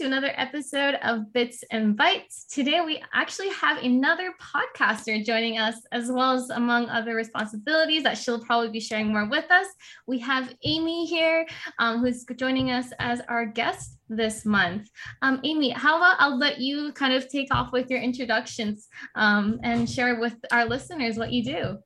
To 0.00 0.06
another 0.06 0.32
episode 0.36 0.94
of 1.02 1.30
Bits 1.34 1.62
and 1.70 1.94
Bytes. 1.94 2.46
Today, 2.46 2.80
we 2.80 3.02
actually 3.12 3.50
have 3.50 3.84
another 3.84 4.32
podcaster 4.40 5.22
joining 5.22 5.58
us, 5.58 5.74
as 5.92 6.10
well 6.10 6.32
as 6.32 6.48
among 6.48 6.88
other 6.88 7.14
responsibilities 7.14 8.02
that 8.04 8.16
she'll 8.16 8.42
probably 8.42 8.70
be 8.70 8.80
sharing 8.80 9.08
more 9.08 9.28
with 9.28 9.50
us. 9.50 9.66
We 10.06 10.18
have 10.20 10.54
Amy 10.64 11.04
here, 11.04 11.46
um, 11.78 11.98
who's 11.98 12.24
joining 12.38 12.70
us 12.70 12.86
as 12.98 13.20
our 13.28 13.44
guest 13.44 13.98
this 14.08 14.46
month. 14.46 14.88
Um, 15.20 15.38
Amy, 15.44 15.68
how 15.68 15.98
about 15.98 16.16
I'll 16.18 16.38
let 16.38 16.60
you 16.60 16.92
kind 16.94 17.12
of 17.12 17.28
take 17.28 17.54
off 17.54 17.70
with 17.70 17.90
your 17.90 18.00
introductions 18.00 18.88
um, 19.16 19.60
and 19.62 19.88
share 19.88 20.18
with 20.18 20.36
our 20.50 20.64
listeners 20.64 21.18
what 21.18 21.30
you 21.30 21.44
do. 21.44 21.78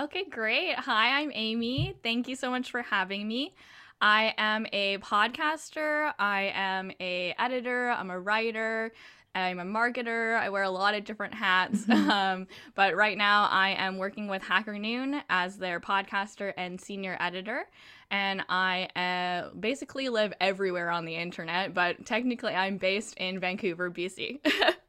Okay, 0.00 0.24
great. 0.28 0.74
Hi, 0.74 1.20
I'm 1.20 1.30
Amy. 1.32 1.94
Thank 2.02 2.26
you 2.26 2.34
so 2.34 2.50
much 2.50 2.72
for 2.72 2.82
having 2.82 3.28
me. 3.28 3.54
I 4.02 4.34
am 4.36 4.66
a 4.72 4.98
podcaster, 4.98 6.12
I 6.18 6.52
am 6.54 6.90
a 6.98 7.34
editor, 7.38 7.90
I'm 7.90 8.10
a 8.10 8.18
writer, 8.18 8.92
I'm 9.34 9.60
a 9.60 9.64
marketer. 9.64 10.36
I 10.38 10.50
wear 10.50 10.64
a 10.64 10.70
lot 10.70 10.94
of 10.94 11.04
different 11.04 11.34
hats. 11.34 11.86
Mm-hmm. 11.92 12.10
Um, 12.10 12.46
but 12.74 12.96
right 12.96 13.16
now, 13.18 13.48
I 13.50 13.70
am 13.70 13.98
working 13.98 14.26
with 14.26 14.42
Hacker 14.42 14.78
Noon 14.78 15.22
as 15.28 15.56
their 15.56 15.78
podcaster 15.78 16.52
and 16.56 16.80
senior 16.80 17.16
editor. 17.20 17.64
And 18.10 18.42
I 18.48 18.88
uh, 18.96 19.54
basically 19.54 20.08
live 20.08 20.32
everywhere 20.40 20.90
on 20.90 21.04
the 21.04 21.14
internet, 21.14 21.74
but 21.74 22.04
technically, 22.06 22.54
I'm 22.54 22.78
based 22.78 23.16
in 23.18 23.40
Vancouver, 23.40 23.90
BC. 23.90 24.40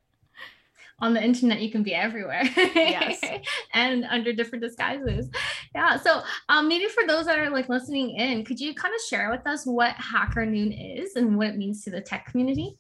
on 1.00 1.14
the 1.14 1.24
internet 1.24 1.60
you 1.60 1.72
can 1.72 1.84
be 1.84 1.94
everywhere. 1.94 2.44
Yes. 2.56 3.22
And 3.74 4.06
under 4.06 4.34
different 4.34 4.64
disguises. 4.64 5.30
Yeah 5.74 5.98
so 5.98 6.22
um, 6.50 6.68
maybe 6.68 6.86
for 6.86 7.06
those 7.08 7.26
that 7.26 7.40
are 7.40 7.50
like 7.50 7.70
listening 7.70 8.12
in 8.12 8.44
could 8.46 8.60
you 8.60 8.74
kind 8.74 8.94
of 8.94 9.02
share 9.02 9.30
with 9.30 9.46
us 9.48 9.66
what 9.66 9.96
hacker 9.96 10.46
noon 10.46 10.72
is 10.72 11.16
and 11.16 11.38
what 11.38 11.48
it 11.48 11.58
means 11.58 11.84
to 11.84 11.90
the 11.90 12.02
tech 12.02 12.26
community? 12.28 12.78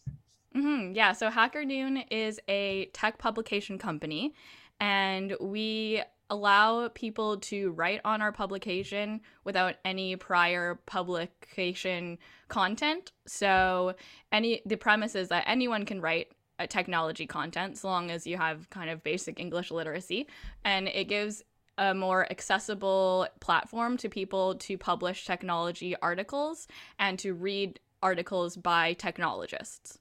Mm-hmm. 0.55 0.93
yeah 0.93 1.13
so 1.13 1.31
hacker 1.31 1.65
noon 1.65 1.97
is 2.11 2.39
a 2.47 2.85
tech 2.93 3.17
publication 3.17 3.79
company 3.79 4.35
and 4.79 5.35
we 5.39 6.03
allow 6.29 6.87
people 6.89 7.37
to 7.37 7.71
write 7.73 8.01
on 8.03 8.21
our 8.21 8.31
publication 8.31 9.21
without 9.43 9.75
any 9.85 10.15
prior 10.15 10.79
publication 10.85 12.17
content. 12.47 13.11
So 13.27 13.93
any 14.31 14.61
the 14.65 14.75
premise 14.75 15.15
is 15.15 15.29
that 15.29 15.43
anyone 15.47 15.85
can 15.85 16.01
write 16.01 16.29
technology 16.67 17.25
content, 17.25 17.77
so 17.77 17.87
long 17.87 18.11
as 18.11 18.25
you 18.27 18.37
have 18.37 18.69
kind 18.69 18.89
of 18.89 19.03
basic 19.03 19.39
English 19.39 19.71
literacy. 19.71 20.27
And 20.63 20.87
it 20.87 21.05
gives 21.05 21.43
a 21.77 21.93
more 21.93 22.29
accessible 22.31 23.27
platform 23.39 23.97
to 23.97 24.09
people 24.09 24.55
to 24.55 24.77
publish 24.77 25.25
technology 25.25 25.95
articles 26.01 26.67
and 26.99 27.17
to 27.19 27.33
read 27.33 27.79
articles 28.01 28.55
by 28.57 28.93
technologists. 28.93 29.97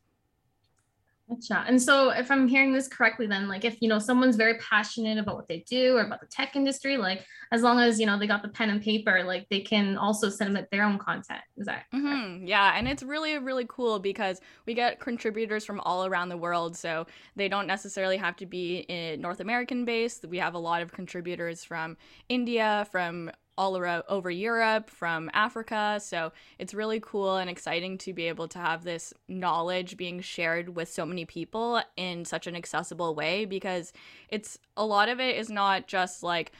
Gotcha. 1.28 1.64
And 1.66 1.80
so 1.80 2.10
if 2.10 2.30
I'm 2.30 2.48
hearing 2.48 2.72
this 2.72 2.88
correctly, 2.88 3.26
then 3.26 3.48
like 3.48 3.64
if 3.64 3.80
you 3.80 3.88
know 3.88 3.98
someone's 3.98 4.36
very 4.36 4.58
passionate 4.58 5.18
about 5.18 5.36
what 5.36 5.48
they 5.48 5.64
do 5.68 5.96
or 5.96 6.02
about 6.02 6.20
the 6.20 6.26
tech 6.26 6.56
industry, 6.56 6.96
like 6.96 7.24
as 7.52 7.62
long 7.62 7.78
as 7.78 8.00
you 8.00 8.06
know 8.06 8.18
they 8.18 8.26
got 8.26 8.42
the 8.42 8.48
pen 8.48 8.70
and 8.70 8.82
paper, 8.82 9.22
like 9.24 9.46
they 9.48 9.60
can 9.60 9.96
also 9.96 10.28
submit 10.28 10.68
their 10.70 10.82
own 10.82 10.98
content. 10.98 11.40
Is 11.56 11.66
that 11.66 11.84
mm-hmm. 11.94 12.46
yeah, 12.46 12.72
and 12.76 12.88
it's 12.88 13.02
really 13.02 13.38
really 13.38 13.66
cool 13.68 13.98
because 13.98 14.40
we 14.66 14.74
get 14.74 15.00
contributors 15.00 15.64
from 15.64 15.80
all 15.80 16.06
around 16.06 16.28
the 16.28 16.36
world, 16.36 16.76
so 16.76 17.06
they 17.36 17.48
don't 17.48 17.66
necessarily 17.66 18.16
have 18.16 18.36
to 18.36 18.46
be 18.46 18.84
North 19.18 19.40
American 19.40 19.84
based. 19.84 20.26
We 20.26 20.38
have 20.38 20.54
a 20.54 20.58
lot 20.58 20.82
of 20.82 20.92
contributors 20.92 21.64
from 21.64 21.96
India, 22.28 22.86
from 22.90 23.30
all 23.58 23.76
around 23.76 24.02
over 24.08 24.30
Europe, 24.30 24.88
from 24.88 25.30
Africa. 25.34 26.00
So 26.02 26.32
it's 26.58 26.74
really 26.74 27.00
cool 27.00 27.36
and 27.36 27.50
exciting 27.50 27.98
to 27.98 28.12
be 28.12 28.28
able 28.28 28.48
to 28.48 28.58
have 28.58 28.84
this 28.84 29.12
knowledge 29.28 29.96
being 29.96 30.20
shared 30.20 30.74
with 30.74 30.88
so 30.88 31.04
many 31.04 31.24
people 31.24 31.82
in 31.96 32.24
such 32.24 32.46
an 32.46 32.56
accessible 32.56 33.14
way 33.14 33.44
because 33.44 33.92
it's 34.28 34.58
a 34.76 34.84
lot 34.84 35.08
of 35.08 35.20
it 35.20 35.36
is 35.36 35.50
not 35.50 35.86
just 35.86 36.22
like 36.22 36.52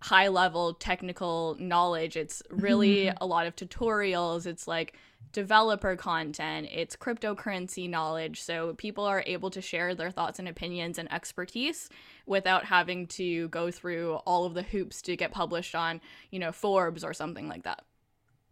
high 0.00 0.28
level 0.28 0.74
technical 0.74 1.56
knowledge. 1.60 2.16
It's 2.16 2.42
really 2.50 3.08
a 3.20 3.26
lot 3.26 3.46
of 3.46 3.54
tutorials. 3.54 4.46
It's 4.46 4.66
like 4.66 4.94
developer 5.32 5.96
content, 5.96 6.68
it's 6.72 6.96
cryptocurrency 6.96 7.88
knowledge. 7.88 8.42
So 8.42 8.74
people 8.74 9.04
are 9.04 9.22
able 9.26 9.50
to 9.50 9.60
share 9.60 9.94
their 9.94 10.10
thoughts 10.10 10.38
and 10.38 10.48
opinions 10.48 10.98
and 10.98 11.12
expertise 11.12 11.88
without 12.26 12.64
having 12.64 13.06
to 13.08 13.48
go 13.48 13.70
through 13.70 14.16
all 14.26 14.44
of 14.44 14.54
the 14.54 14.62
hoops 14.62 15.02
to 15.02 15.16
get 15.16 15.32
published 15.32 15.74
on, 15.74 16.00
you 16.30 16.38
know, 16.38 16.52
Forbes 16.52 17.04
or 17.04 17.14
something 17.14 17.48
like 17.48 17.62
that. 17.62 17.84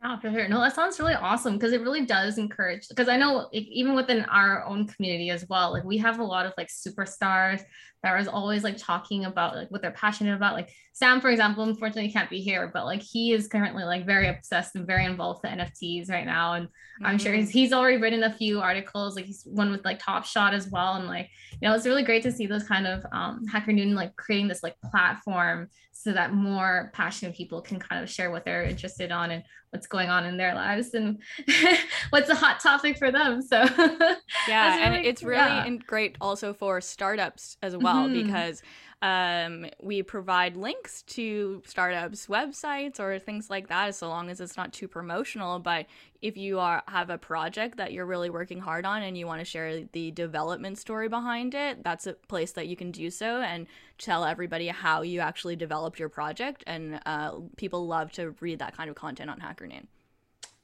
Oh, 0.02 0.16
for 0.18 0.30
sure. 0.30 0.48
No, 0.48 0.60
that 0.60 0.74
sounds 0.74 0.98
really 0.98 1.14
awesome 1.14 1.54
because 1.54 1.74
it 1.74 1.82
really 1.82 2.06
does 2.06 2.38
encourage. 2.38 2.88
Because 2.88 3.08
I 3.08 3.18
know, 3.18 3.50
like, 3.52 3.68
even 3.68 3.94
within 3.94 4.24
our 4.24 4.64
own 4.64 4.86
community 4.86 5.28
as 5.28 5.46
well, 5.50 5.72
like 5.72 5.84
we 5.84 5.98
have 5.98 6.20
a 6.20 6.24
lot 6.24 6.46
of 6.46 6.54
like 6.56 6.68
superstars 6.68 7.62
that 8.02 8.16
was 8.16 8.28
always 8.28 8.64
like 8.64 8.76
talking 8.78 9.26
about 9.26 9.54
like 9.54 9.70
what 9.70 9.82
they're 9.82 9.90
passionate 9.90 10.34
about. 10.34 10.54
Like 10.54 10.70
Sam, 10.92 11.20
for 11.20 11.30
example, 11.30 11.64
unfortunately 11.64 12.10
can't 12.10 12.30
be 12.30 12.40
here, 12.40 12.70
but 12.72 12.86
like 12.86 13.02
he 13.02 13.32
is 13.32 13.46
currently 13.46 13.84
like 13.84 14.06
very 14.06 14.28
obsessed 14.28 14.74
and 14.74 14.86
very 14.86 15.04
involved 15.04 15.40
with 15.42 15.52
NFTs 15.52 16.10
right 16.10 16.24
now. 16.24 16.54
And 16.54 16.66
mm-hmm. 16.66 17.06
I'm 17.06 17.18
sure 17.18 17.32
he's, 17.32 17.48
mm-hmm. 17.48 17.58
he's 17.58 17.72
already 17.72 17.98
written 17.98 18.22
a 18.22 18.32
few 18.32 18.60
articles, 18.60 19.16
like 19.16 19.26
he's 19.26 19.42
one 19.44 19.70
with 19.70 19.84
like 19.84 19.98
Top 19.98 20.24
Shot 20.24 20.54
as 20.54 20.68
well. 20.70 20.94
And 20.94 21.06
like, 21.06 21.28
you 21.60 21.68
know, 21.68 21.74
it's 21.74 21.86
really 21.86 22.02
great 22.02 22.22
to 22.22 22.32
see 22.32 22.46
those 22.46 22.64
kind 22.64 22.86
of 22.86 23.04
um, 23.12 23.46
Hacker 23.46 23.72
Noon 23.72 23.94
like 23.94 24.16
creating 24.16 24.48
this 24.48 24.62
like 24.62 24.76
platform 24.90 25.68
so 25.92 26.12
that 26.12 26.32
more 26.32 26.90
passionate 26.94 27.36
people 27.36 27.60
can 27.60 27.78
kind 27.78 28.02
of 28.02 28.08
share 28.08 28.30
what 28.30 28.44
they're 28.44 28.62
interested 28.62 29.12
on 29.12 29.30
and 29.30 29.42
what's 29.70 29.86
going 29.86 30.08
on 30.08 30.24
in 30.24 30.36
their 30.36 30.54
lives 30.54 30.94
and 30.94 31.20
what's 32.10 32.28
a 32.28 32.34
hot 32.34 32.58
topic 32.60 32.98
for 32.98 33.12
them. 33.12 33.42
So 33.42 33.56
yeah, 34.48 34.76
really, 34.76 34.82
and 34.82 35.06
it's 35.06 35.22
really 35.22 35.38
yeah. 35.38 35.68
great 35.86 36.16
also 36.20 36.52
for 36.52 36.80
startups 36.80 37.56
as 37.62 37.76
well 37.76 37.89
well 37.94 38.08
mm-hmm. 38.08 38.26
because 38.26 38.62
um, 39.02 39.66
we 39.80 40.02
provide 40.02 40.56
links 40.56 41.02
to 41.02 41.62
startups' 41.66 42.26
websites 42.26 43.00
or 43.00 43.18
things 43.18 43.48
like 43.48 43.68
that, 43.68 43.94
so 43.94 44.08
long 44.08 44.28
as 44.28 44.40
it's 44.40 44.56
not 44.56 44.72
too 44.72 44.88
promotional. 44.88 45.58
But 45.58 45.86
if 46.20 46.36
you 46.36 46.58
are 46.58 46.82
have 46.86 47.08
a 47.08 47.16
project 47.16 47.78
that 47.78 47.92
you're 47.92 48.04
really 48.04 48.28
working 48.28 48.60
hard 48.60 48.84
on 48.84 49.02
and 49.02 49.16
you 49.16 49.26
want 49.26 49.40
to 49.40 49.44
share 49.44 49.84
the 49.92 50.10
development 50.10 50.76
story 50.76 51.08
behind 51.08 51.54
it, 51.54 51.82
that's 51.82 52.06
a 52.06 52.12
place 52.12 52.52
that 52.52 52.66
you 52.66 52.76
can 52.76 52.90
do 52.90 53.10
so 53.10 53.40
and 53.40 53.66
tell 53.96 54.24
everybody 54.24 54.68
how 54.68 55.02
you 55.02 55.20
actually 55.20 55.56
developed 55.56 55.98
your 55.98 56.08
project. 56.10 56.62
And 56.66 57.00
uh, 57.06 57.36
people 57.56 57.86
love 57.86 58.12
to 58.12 58.34
read 58.40 58.58
that 58.58 58.76
kind 58.76 58.90
of 58.90 58.96
content 58.96 59.30
on 59.30 59.40
Hacker. 59.40 59.68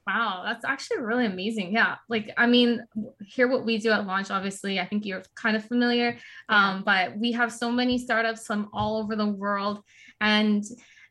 Wow, 0.07 0.43
that's 0.45 0.65
actually 0.65 1.01
really 1.01 1.27
amazing. 1.27 1.73
Yeah. 1.73 1.97
Like, 2.09 2.33
I 2.37 2.47
mean, 2.47 2.85
here 3.27 3.49
what 3.49 3.65
we 3.65 3.79
do 3.79 3.91
at 3.91 4.07
launch, 4.07 4.31
obviously, 4.31 4.79
I 4.79 4.87
think 4.87 5.05
you're 5.05 5.25
kind 5.35 5.57
of 5.57 5.65
familiar. 5.65 6.17
Yeah. 6.49 6.71
Um, 6.71 6.83
but 6.85 7.19
we 7.19 7.33
have 7.33 7.53
so 7.53 7.73
many 7.73 7.99
startups 7.99 8.47
from 8.47 8.69
all 8.73 8.99
over 8.99 9.17
the 9.17 9.27
world. 9.27 9.83
And, 10.21 10.63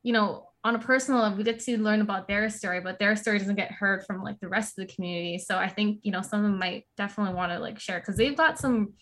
you 0.01 0.13
know, 0.13 0.47
on 0.63 0.75
a 0.75 0.79
personal 0.79 1.21
level, 1.21 1.37
we 1.37 1.43
get 1.43 1.59
to 1.59 1.77
learn 1.77 1.99
about 1.99 2.27
their 2.27 2.49
story, 2.49 2.79
but 2.79 2.97
their 2.97 3.17
story 3.17 3.37
doesn't 3.37 3.55
get 3.55 3.71
heard 3.71 4.05
from 4.05 4.23
like 4.23 4.39
the 4.39 4.47
rest 4.47 4.79
of 4.79 4.87
the 4.87 4.93
community. 4.93 5.37
So 5.39 5.57
I 5.57 5.67
think, 5.67 5.99
you 6.03 6.11
know, 6.11 6.21
some 6.21 6.39
of 6.39 6.49
them 6.49 6.57
might 6.57 6.85
definitely 6.95 7.35
want 7.35 7.51
to 7.51 7.59
like 7.59 7.79
share 7.79 7.99
because 7.99 8.15
they've 8.15 8.35
got 8.35 8.57
some 8.57 8.93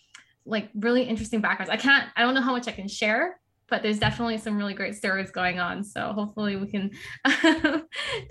like 0.46 0.70
really 0.76 1.04
interesting 1.04 1.40
backgrounds. 1.40 1.70
I 1.70 1.78
can't, 1.78 2.10
I 2.18 2.22
don't 2.22 2.34
know 2.34 2.42
how 2.42 2.52
much 2.52 2.68
I 2.68 2.72
can 2.72 2.88
share, 2.88 3.40
but 3.74 3.82
there's 3.82 3.98
definitely 3.98 4.38
some 4.38 4.56
really 4.56 4.76
great 4.76 4.94
stories 4.94 5.32
going 5.32 5.60
on. 5.60 5.84
So 5.84 6.14
hopefully 6.14 6.58
we 6.58 6.68
can 6.68 6.92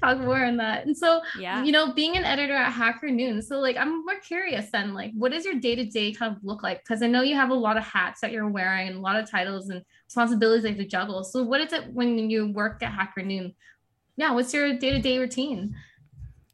talk 0.01 0.21
more 0.21 0.45
on 0.45 0.57
that. 0.59 0.87
And 0.87 0.97
so, 0.97 1.21
yeah, 1.37 1.65
you 1.65 1.73
know, 1.73 1.93
being 1.93 2.17
an 2.17 2.23
editor 2.23 2.55
at 2.55 2.71
Hacker 2.71 3.11
Noon. 3.11 3.43
So 3.43 3.59
like, 3.59 3.77
I'm 3.77 4.05
more 4.05 4.21
curious 4.21 4.71
then, 4.71 4.95
like, 4.95 5.11
what 5.15 5.33
does 5.33 5.45
your 5.45 5.57
day 5.57 5.75
to 5.75 5.85
day 5.85 6.13
kind 6.13 6.37
of 6.37 6.45
look 6.45 6.63
like? 6.63 6.85
Because 6.85 7.03
I 7.03 7.09
know 7.09 7.23
you 7.23 7.35
have 7.35 7.51
a 7.51 7.55
lot 7.55 7.77
of 7.77 7.83
hats 7.83 8.21
that 8.21 8.31
you're 8.31 8.49
wearing 8.49 8.87
and 8.87 8.99
a 8.99 9.01
lot 9.01 9.19
of 9.19 9.29
titles 9.29 9.69
and 9.69 9.83
responsibilities 10.07 10.63
that 10.63 10.69
you 10.69 10.77
have 10.77 10.85
to 10.85 10.89
juggle. 10.89 11.25
So 11.25 11.43
what 11.43 11.61
is 11.61 11.73
it 11.73 11.93
when 11.93 12.31
you 12.31 12.53
work 12.53 12.81
at 12.85 12.93
Hacker 12.93 13.25
Noon? 13.25 13.53
Yeah, 14.15 14.31
what's 14.31 14.55
your 14.55 14.79
day 14.79 14.93
to 14.93 15.01
day 15.01 15.19
routine? 15.19 15.75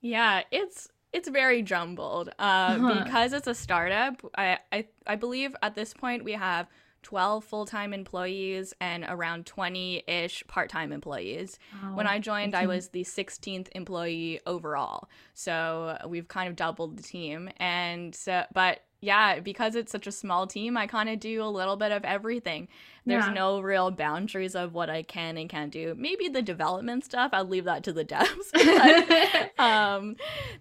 Yeah, 0.00 0.44
it's 0.50 0.88
it's 1.12 1.28
very 1.28 1.60
jumbled 1.60 2.30
uh, 2.38 2.42
uh-huh. 2.42 3.04
because 3.04 3.34
it's 3.34 3.48
a 3.48 3.54
startup. 3.54 4.22
I, 4.34 4.60
I 4.72 4.86
I 5.06 5.16
believe 5.16 5.54
at 5.60 5.74
this 5.74 5.92
point 5.92 6.24
we 6.24 6.32
have 6.32 6.68
12 7.08 7.42
full 7.42 7.64
time 7.64 7.94
employees 7.94 8.74
and 8.82 9.02
around 9.08 9.46
20 9.46 10.04
ish 10.06 10.46
part 10.46 10.68
time 10.68 10.92
employees. 10.92 11.58
When 11.94 12.06
I 12.06 12.18
joined, 12.18 12.54
I 12.54 12.66
was 12.66 12.88
the 12.88 13.02
16th 13.02 13.68
employee 13.72 14.40
overall. 14.46 15.08
So 15.32 15.96
we've 16.06 16.28
kind 16.28 16.50
of 16.50 16.54
doubled 16.56 16.98
the 16.98 17.02
team. 17.02 17.48
And 17.56 18.14
so, 18.14 18.44
but 18.52 18.80
yeah, 19.00 19.40
because 19.40 19.74
it's 19.74 19.90
such 19.90 20.06
a 20.06 20.12
small 20.12 20.46
team, 20.46 20.76
I 20.76 20.86
kind 20.86 21.08
of 21.08 21.18
do 21.18 21.42
a 21.42 21.48
little 21.48 21.76
bit 21.76 21.92
of 21.92 22.04
everything. 22.04 22.68
There's 23.08 23.26
yeah. 23.26 23.32
no 23.32 23.60
real 23.60 23.90
boundaries 23.90 24.54
of 24.54 24.74
what 24.74 24.90
I 24.90 25.02
can 25.02 25.38
and 25.38 25.48
can't 25.48 25.72
do. 25.72 25.94
Maybe 25.96 26.28
the 26.28 26.42
development 26.42 27.04
stuff, 27.04 27.30
I'll 27.32 27.44
leave 27.44 27.64
that 27.64 27.82
to 27.84 27.92
the 27.92 28.04
devs. 28.04 28.52
but, 28.52 29.58
um, 29.58 30.16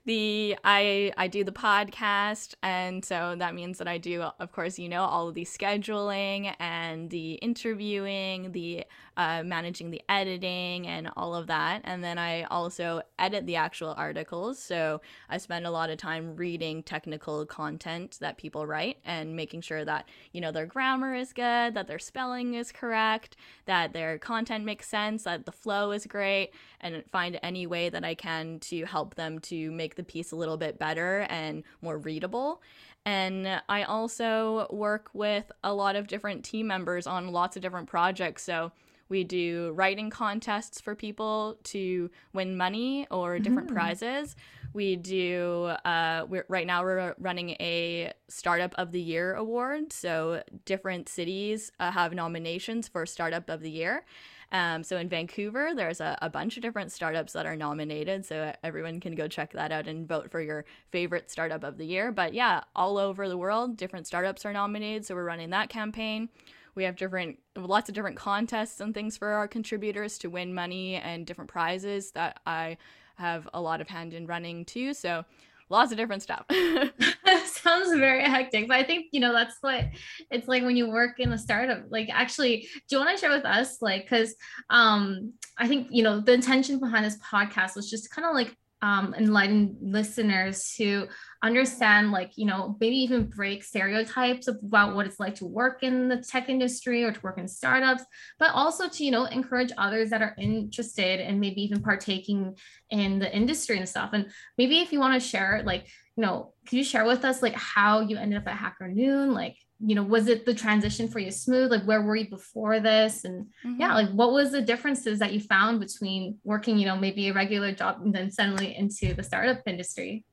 the 0.05 0.57
I 0.63 1.11
I 1.17 1.27
do 1.27 1.43
the 1.43 1.51
podcast, 1.51 2.55
and 2.63 3.03
so 3.03 3.35
that 3.37 3.53
means 3.53 3.79
that 3.79 3.87
I 3.87 3.97
do, 3.97 4.21
of 4.21 4.51
course, 4.51 4.79
you 4.79 4.87
know, 4.87 5.03
all 5.03 5.27
of 5.27 5.35
the 5.35 5.43
scheduling 5.43 6.55
and 6.59 7.09
the 7.09 7.33
interviewing, 7.33 8.53
the 8.53 8.85
uh, 9.17 9.41
managing 9.43 9.89
the 9.89 10.01
editing 10.07 10.85
and 10.87 11.09
all 11.17 11.33
of 11.33 11.47
that. 11.47 11.81
And 11.83 12.03
then 12.03 12.19
I 12.19 12.43
also 12.43 13.01
edit 13.17 13.47
the 13.47 13.55
actual 13.55 13.95
articles. 13.97 14.59
So 14.59 15.01
I 15.27 15.39
spend 15.39 15.65
a 15.65 15.71
lot 15.71 15.89
of 15.89 15.97
time 15.97 16.35
reading 16.35 16.83
technical 16.83 17.43
content 17.47 18.17
that 18.21 18.37
people 18.37 18.67
write 18.67 18.99
and 19.03 19.35
making 19.35 19.61
sure 19.61 19.83
that, 19.83 20.07
you 20.33 20.39
know, 20.39 20.51
their 20.51 20.67
grammar 20.67 21.15
is 21.15 21.33
good, 21.33 21.73
that 21.73 21.87
their 21.87 21.97
spelling 21.97 22.36
is 22.39 22.71
correct, 22.71 23.35
that 23.65 23.93
their 23.93 24.17
content 24.17 24.65
makes 24.65 24.87
sense, 24.87 25.23
that 25.23 25.45
the 25.45 25.51
flow 25.51 25.91
is 25.91 26.05
great, 26.05 26.51
and 26.81 27.03
find 27.11 27.39
any 27.43 27.67
way 27.67 27.89
that 27.89 28.03
I 28.03 28.15
can 28.15 28.59
to 28.61 28.85
help 28.85 29.15
them 29.15 29.39
to 29.39 29.71
make 29.71 29.95
the 29.95 30.03
piece 30.03 30.31
a 30.31 30.35
little 30.35 30.57
bit 30.57 30.79
better 30.79 31.25
and 31.29 31.63
more 31.81 31.97
readable. 31.97 32.61
And 33.05 33.61
I 33.69 33.83
also 33.83 34.67
work 34.69 35.09
with 35.13 35.51
a 35.63 35.73
lot 35.73 35.95
of 35.95 36.07
different 36.07 36.43
team 36.43 36.67
members 36.67 37.07
on 37.07 37.29
lots 37.29 37.55
of 37.55 37.61
different 37.61 37.87
projects. 37.87 38.43
So 38.43 38.71
we 39.09 39.23
do 39.23 39.71
writing 39.75 40.09
contests 40.09 40.81
for 40.81 40.95
people 40.95 41.57
to 41.63 42.09
win 42.33 42.57
money 42.57 43.07
or 43.09 43.39
different 43.39 43.69
mm. 43.69 43.73
prizes. 43.73 44.35
We 44.73 44.95
do, 44.95 45.71
uh, 45.85 46.25
we're, 46.27 46.45
right 46.49 46.67
now 46.67 46.83
we're 46.83 47.15
running 47.19 47.51
a 47.51 48.13
Startup 48.27 48.73
of 48.77 48.91
the 48.91 49.01
Year 49.01 49.33
award. 49.35 49.93
So 49.93 50.43
different 50.65 51.09
cities 51.09 51.71
uh, 51.79 51.91
have 51.91 52.13
nominations 52.13 52.87
for 52.87 53.05
Startup 53.05 53.49
of 53.49 53.61
the 53.61 53.71
Year. 53.71 54.03
Um, 54.51 54.83
so 54.83 54.97
in 54.97 55.09
Vancouver, 55.09 55.73
there's 55.75 55.99
a, 55.99 56.17
a 56.21 56.29
bunch 56.29 56.55
of 56.55 56.63
different 56.63 56.91
startups 56.91 57.33
that 57.33 57.45
are 57.45 57.55
nominated. 57.55 58.25
So 58.25 58.53
everyone 58.63 58.99
can 58.99 59.13
go 59.13 59.27
check 59.27 59.51
that 59.53 59.71
out 59.71 59.87
and 59.87 60.07
vote 60.07 60.31
for 60.31 60.41
your 60.41 60.63
favorite 60.91 61.29
startup 61.29 61.63
of 61.63 61.77
the 61.77 61.85
year. 61.85 62.11
But 62.11 62.33
yeah, 62.33 62.61
all 62.75 62.97
over 62.97 63.27
the 63.27 63.37
world, 63.37 63.75
different 63.75 64.07
startups 64.07 64.45
are 64.45 64.53
nominated. 64.53 65.05
So 65.05 65.15
we're 65.15 65.25
running 65.25 65.49
that 65.49 65.69
campaign. 65.69 66.29
We 66.77 66.83
have 66.83 66.95
different, 66.95 67.39
lots 67.55 67.89
of 67.89 67.95
different 67.95 68.15
contests 68.15 68.79
and 68.79 68.93
things 68.93 69.17
for 69.17 69.29
our 69.29 69.47
contributors 69.47 70.17
to 70.19 70.29
win 70.29 70.53
money 70.53 70.95
and 70.95 71.25
different 71.25 71.49
prizes 71.49 72.11
that 72.11 72.39
I 72.45 72.77
have 73.15 73.49
a 73.53 73.59
lot 73.59 73.81
of 73.81 73.87
hand 73.89 74.13
in 74.13 74.27
running 74.27 74.63
too. 74.63 74.93
So 74.93 75.25
lots 75.69 75.91
of 75.91 75.97
different 75.97 76.21
stuff. 76.21 76.45
Sounds 77.45 77.97
very 77.97 78.23
hectic, 78.23 78.67
but 78.67 78.77
I 78.77 78.83
think 78.83 79.07
you 79.11 79.19
know 79.19 79.33
that's 79.33 79.55
what 79.61 79.85
it's 80.31 80.47
like 80.47 80.63
when 80.63 80.77
you 80.77 80.89
work 80.89 81.19
in 81.19 81.33
a 81.33 81.37
startup. 81.37 81.83
Like, 81.89 82.09
actually, 82.11 82.67
do 82.87 82.95
you 82.95 82.99
want 82.99 83.17
to 83.17 83.19
share 83.19 83.35
with 83.35 83.45
us, 83.45 83.81
like, 83.81 84.03
because 84.03 84.35
um, 84.69 85.33
I 85.57 85.67
think 85.67 85.87
you 85.89 86.03
know 86.03 86.21
the 86.21 86.33
intention 86.33 86.79
behind 86.79 87.05
this 87.05 87.17
podcast 87.17 87.75
was 87.75 87.89
just 87.89 88.11
kind 88.11 88.27
of 88.27 88.35
like 88.35 88.55
um, 88.81 89.15
enlighten 89.17 89.75
listeners 89.81 90.73
to 90.77 91.07
understand 91.43 92.11
like 92.11 92.31
you 92.35 92.45
know 92.45 92.75
maybe 92.79 92.95
even 92.95 93.25
break 93.25 93.63
stereotypes 93.63 94.47
about 94.47 94.95
what 94.95 95.07
it's 95.07 95.19
like 95.19 95.35
to 95.35 95.45
work 95.45 95.81
in 95.81 96.07
the 96.07 96.17
tech 96.17 96.47
industry 96.47 97.03
or 97.03 97.11
to 97.11 97.19
work 97.21 97.37
in 97.37 97.47
startups 97.47 98.03
but 98.37 98.51
also 98.53 98.87
to 98.87 99.03
you 99.03 99.09
know 99.09 99.25
encourage 99.25 99.71
others 99.77 100.11
that 100.11 100.21
are 100.21 100.35
interested 100.37 101.19
and 101.19 101.39
maybe 101.39 101.61
even 101.61 101.81
partaking 101.81 102.55
in 102.89 103.19
the 103.19 103.35
industry 103.35 103.77
and 103.77 103.87
stuff. 103.87 104.11
And 104.13 104.31
maybe 104.57 104.79
if 104.79 104.91
you 104.91 104.99
want 104.99 105.21
to 105.21 105.27
share 105.27 105.61
like 105.65 105.87
you 106.15 106.23
know 106.23 106.53
could 106.67 106.77
you 106.77 106.83
share 106.83 107.05
with 107.05 107.25
us 107.25 107.41
like 107.41 107.53
how 107.53 108.01
you 108.01 108.17
ended 108.17 108.39
up 108.39 108.47
at 108.47 108.57
hacker 108.57 108.87
noon? 108.87 109.33
Like 109.33 109.55
you 109.79 109.95
know 109.95 110.03
was 110.03 110.27
it 110.27 110.45
the 110.45 110.53
transition 110.53 111.07
for 111.07 111.19
you 111.19 111.31
smooth? 111.31 111.71
Like 111.71 111.83
where 111.83 112.01
were 112.01 112.15
you 112.15 112.29
before 112.29 112.79
this? 112.79 113.25
And 113.25 113.45
mm-hmm. 113.65 113.79
yeah 113.79 113.93
like 113.93 114.09
what 114.09 114.31
was 114.31 114.51
the 114.51 114.61
differences 114.61 115.19
that 115.19 115.33
you 115.33 115.39
found 115.39 115.79
between 115.79 116.37
working 116.43 116.77
you 116.77 116.85
know 116.85 116.97
maybe 116.97 117.27
a 117.27 117.33
regular 117.33 117.71
job 117.71 118.01
and 118.03 118.13
then 118.13 118.31
suddenly 118.31 118.75
into 118.75 119.13
the 119.13 119.23
startup 119.23 119.61
industry? 119.65 120.25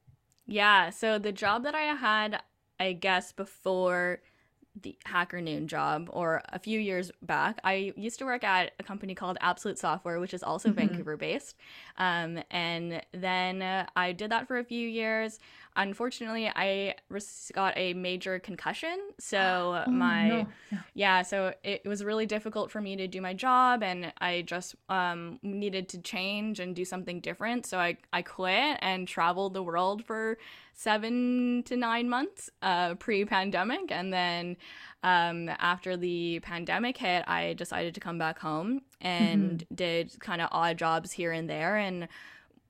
Yeah 0.47 0.91
so 0.91 1.19
the 1.19 1.33
job 1.33 1.65
that 1.65 1.75
i 1.75 1.83
had 1.83 2.41
i 2.79 2.93
guess 2.93 3.33
before 3.33 4.21
the 4.83 4.97
hacker 5.05 5.41
noon 5.41 5.69
job 5.69 6.09
or 6.13 6.43
a 6.49 6.59
few 6.59 6.81
years 6.81 7.13
back 7.23 7.61
i 7.63 7.93
used 7.97 8.19
to 8.19 8.25
work 8.25 8.43
at 8.43 8.73
a 8.81 8.83
company 8.83 9.15
called 9.15 9.39
absolute 9.41 9.79
software 9.79 10.19
which 10.19 10.35
is 10.35 10.43
also 10.43 10.69
mm-hmm. 10.69 10.89
vancouver 10.89 11.17
based 11.17 11.57
um, 11.99 12.41
and 12.51 13.01
then 13.13 13.63
uh, 13.63 13.87
i 13.95 14.11
did 14.11 14.31
that 14.31 14.49
for 14.49 14.59
a 14.59 14.65
few 14.65 14.89
years 14.89 15.39
unfortunately 15.77 16.51
i 16.55 16.95
got 17.53 17.77
a 17.77 17.95
major 17.95 18.39
concussion 18.39 18.99
so 19.19 19.83
oh, 19.87 19.91
my 19.91 20.29
no. 20.29 20.47
yeah. 20.71 20.79
yeah. 20.95 21.23
so 21.23 21.53
it 21.63 21.85
was 21.85 22.05
really 22.05 22.27
difficult 22.27 22.71
for 22.71 22.81
me 22.81 22.97
to 22.97 23.09
do 23.09 23.21
my 23.21 23.35
job 23.35 23.83
and 23.83 24.13
i 24.19 24.43
just 24.43 24.75
um, 24.89 25.39
needed 25.43 25.89
to 25.89 26.01
change 26.01 26.61
and 26.61 26.77
do 26.77 26.85
something 26.85 27.21
different 27.21 27.67
so 27.67 27.79
i, 27.79 27.97
I 28.13 28.23
quit 28.23 28.79
and 28.81 29.09
traveled 29.09 29.55
the 29.55 29.63
world 29.63 30.05
for 30.05 30.39
seven 30.73 31.63
to 31.67 31.77
nine 31.77 32.09
months 32.09 32.51
uh, 32.63 32.95
pre-pandemic 32.95 33.91
and 33.91 34.13
then 34.13 34.57
um, 35.03 35.49
after 35.59 35.97
the 35.97 36.41
pandemic 36.41 36.97
hit 36.99 37.25
i 37.27 37.53
decided 37.55 37.95
to 37.95 38.01
come 38.01 38.19
back 38.19 38.39
home 38.39 38.83
and 39.01 39.59
mm-hmm. 39.59 39.75
did 39.75 40.19
kind 40.21 40.41
of 40.41 40.49
odd 40.53 40.79
jobs 40.79 41.13
here 41.13 41.33
and 41.33 41.49
there 41.51 41.77
and 41.77 42.09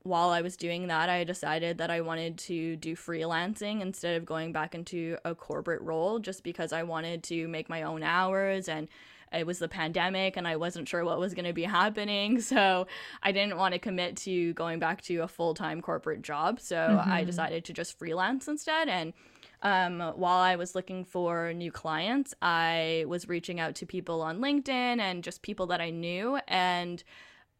while 0.05 0.29
I 0.29 0.43
was 0.43 0.57
doing 0.57 0.87
that, 0.89 1.09
I 1.09 1.25
decided 1.25 1.79
that 1.79 1.91
I 1.91 2.03
wanted 2.03 2.39
to 2.39 2.77
do 2.77 2.95
freelancing 2.95 3.81
instead 3.81 4.17
of 4.17 4.27
going 4.27 4.53
back 4.53 4.75
into 4.75 5.17
a 5.25 5.35
corporate 5.35 5.81
role 5.81 6.19
just 6.19 6.45
because 6.45 6.73
I 6.73 6.83
wanted 6.83 7.23
to 7.25 7.49
make 7.49 7.71
my 7.71 7.83
own 7.83 8.03
hours 8.03 8.69
and 8.69 8.89
it 9.33 9.47
was 9.47 9.59
the 9.59 9.69
pandemic 9.69 10.37
and 10.37 10.47
I 10.47 10.57
wasn't 10.57 10.89
sure 10.89 11.05
what 11.05 11.19
was 11.19 11.33
going 11.35 11.47
to 11.47 11.55
be 11.55 11.65
happening. 11.65 12.41
So 12.55 12.87
I 13.23 13.33
didn't 13.33 13.57
want 13.57 13.73
to 13.73 13.81
commit 13.81 14.17
to 14.19 14.53
going 14.53 14.79
back 14.79 15.01
to 15.03 15.19
a 15.19 15.29
full 15.29 15.55
time 15.55 15.81
corporate 15.81 16.21
job. 16.21 16.61
So 16.61 16.77
mm-hmm. 16.77 17.11
I 17.11 17.25
decided 17.25 17.65
to 17.65 17.73
just 17.73 17.99
freelance 17.99 18.47
instead. 18.47 18.89
And 18.89 19.15
um, 19.63 20.01
while 20.17 20.39
I 20.39 20.57
was 20.57 20.75
looking 20.75 21.05
for 21.05 21.55
new 21.55 21.73
clients, 21.73 22.35
I 22.43 23.07
was 23.09 23.29
reaching 23.29 23.59
out 23.59 23.75
to 23.77 23.87
people 23.87 24.21
on 24.21 24.41
LinkedIn 24.41 25.01
and 25.01 25.25
just 25.25 25.41
people 25.41 25.67
that 25.69 25.81
I 25.81 25.89
knew. 25.89 26.39
And 26.47 27.03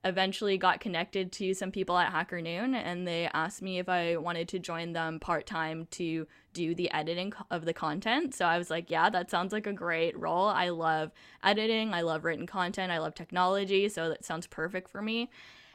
eventually 0.05 0.59
got 0.59 0.81
connected 0.81 1.33
to 1.33 1.55
some 1.55 1.71
people 1.71 1.97
at 1.97 2.13
Hacker 2.13 2.41
Noon 2.43 2.75
and 2.75 3.09
they 3.09 3.29
asked 3.33 3.63
me 3.63 3.79
if 3.79 3.89
I 3.89 4.17
wanted 4.17 4.49
to 4.49 4.59
join 4.59 4.93
them 4.93 5.19
part 5.19 5.47
time 5.47 5.89
to 5.93 6.27
do 6.53 6.75
the 6.75 6.91
editing 6.93 7.33
of 7.51 7.65
the 7.65 7.73
content. 7.73 8.35
So 8.35 8.45
I 8.45 8.59
was 8.59 8.71
like, 8.71 8.91
yeah, 8.91 9.09
that 9.11 9.31
sounds 9.31 9.53
like 9.53 9.67
a 9.67 9.73
great 9.73 10.17
role. 10.19 10.47
I 10.47 10.69
love 10.69 11.11
editing, 11.43 11.95
I 11.95 12.03
love 12.03 12.25
written 12.25 12.47
content, 12.47 12.93
I 12.93 12.99
love 12.99 13.15
technology. 13.15 13.89
So 13.89 14.11
that 14.11 14.25
sounds 14.25 14.47
perfect 14.47 14.91
for 14.91 15.01
me. 15.01 15.31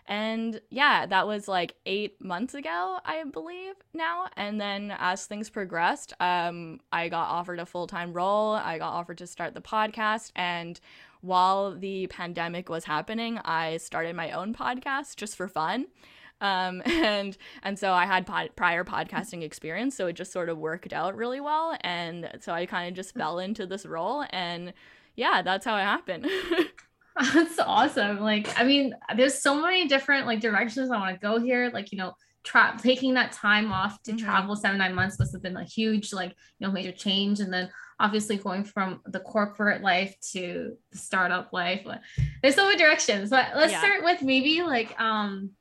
And 0.09 0.59
yeah, 0.71 1.05
that 1.05 1.27
was 1.27 1.47
like 1.47 1.75
eight 1.85 2.19
months 2.19 2.55
ago, 2.55 2.99
I 3.05 3.23
believe 3.25 3.75
now. 3.93 4.27
And 4.35 4.59
then 4.59 4.91
as 4.97 5.25
things 5.25 5.51
progressed, 5.51 6.13
um, 6.19 6.79
I 6.91 7.09
got 7.09 7.29
offered 7.29 7.59
a 7.59 7.65
full 7.65 7.85
time 7.85 8.11
role. 8.11 8.53
I 8.53 8.79
got 8.79 8.91
offered 8.93 9.19
to 9.19 9.27
start 9.27 9.53
the 9.53 9.61
podcast. 9.61 10.31
And 10.35 10.79
while 11.21 11.75
the 11.75 12.07
pandemic 12.07 12.69
was 12.69 12.85
happening, 12.85 13.39
I 13.39 13.77
started 13.77 14.15
my 14.15 14.31
own 14.31 14.53
podcast 14.53 15.15
just 15.17 15.35
for 15.35 15.47
fun. 15.47 15.87
Um, 16.41 16.81
and 16.85 17.37
and 17.63 17.77
so 17.77 17.91
I 17.91 18.05
had 18.05 18.25
pod- 18.25 18.55
prior 18.55 18.83
podcasting 18.83 19.43
experience, 19.43 19.95
so 19.95 20.07
it 20.07 20.13
just 20.13 20.31
sort 20.31 20.49
of 20.49 20.57
worked 20.57 20.93
out 20.93 21.15
really 21.15 21.41
well, 21.41 21.77
and 21.81 22.29
so 22.39 22.53
I 22.53 22.65
kind 22.65 22.89
of 22.89 22.95
just 22.95 23.13
fell 23.13 23.39
into 23.39 23.65
this 23.65 23.85
role, 23.85 24.25
and 24.31 24.73
yeah, 25.15 25.41
that's 25.41 25.65
how 25.65 25.75
it 25.75 25.81
happened. 25.81 26.27
that's 27.33 27.59
awesome. 27.59 28.19
Like, 28.19 28.57
I 28.57 28.63
mean, 28.63 28.95
there's 29.17 29.41
so 29.41 29.61
many 29.61 29.87
different 29.87 30.25
like 30.25 30.39
directions 30.39 30.89
I 30.89 30.97
want 30.97 31.13
to 31.13 31.19
go 31.19 31.39
here. 31.39 31.69
Like, 31.73 31.91
you 31.91 31.97
know, 31.97 32.13
tra- 32.43 32.77
taking 32.81 33.13
that 33.15 33.33
time 33.33 33.71
off 33.71 34.01
to 34.03 34.11
mm-hmm. 34.11 34.25
travel 34.25 34.55
seven 34.55 34.77
nine 34.77 34.95
months 34.95 35.19
must 35.19 35.33
have 35.33 35.41
been 35.41 35.57
a 35.57 35.63
huge 35.63 36.13
like 36.13 36.29
you 36.59 36.67
know 36.67 36.71
major 36.71 36.91
change, 36.91 37.39
and 37.41 37.51
then 37.51 37.69
obviously 37.99 38.37
going 38.37 38.63
from 38.63 39.01
the 39.05 39.19
corporate 39.19 39.81
life 39.81 40.15
to 40.31 40.77
the 40.91 40.97
startup 40.97 41.51
life. 41.51 41.85
There's 42.41 42.55
so 42.55 42.65
many 42.65 42.77
directions, 42.77 43.29
but 43.29 43.49
let's 43.55 43.73
yeah. 43.73 43.79
start 43.79 44.03
with 44.03 44.21
maybe 44.21 44.61
like 44.61 44.99
um 44.99 45.51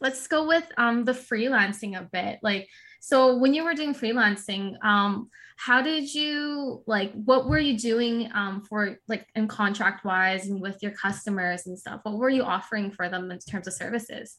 let's 0.00 0.26
go 0.26 0.46
with 0.46 0.70
um 0.76 1.04
the 1.04 1.12
freelancing 1.12 1.98
a 1.98 2.02
bit. 2.02 2.40
Like 2.42 2.68
so 3.00 3.36
when 3.36 3.54
you 3.54 3.64
were 3.64 3.74
doing 3.74 3.94
freelancing, 3.94 4.82
um 4.84 5.30
how 5.56 5.82
did 5.82 6.12
you 6.14 6.82
like 6.86 7.12
what 7.12 7.48
were 7.48 7.58
you 7.58 7.76
doing 7.78 8.30
um 8.34 8.62
for 8.62 8.98
like 9.08 9.26
in 9.34 9.48
contract 9.48 10.04
wise 10.04 10.46
and 10.46 10.60
with 10.60 10.82
your 10.82 10.92
customers 10.92 11.66
and 11.66 11.78
stuff? 11.78 12.00
What 12.02 12.16
were 12.16 12.30
you 12.30 12.42
offering 12.42 12.90
for 12.90 13.08
them 13.08 13.30
in 13.30 13.38
terms 13.38 13.66
of 13.66 13.72
services? 13.72 14.36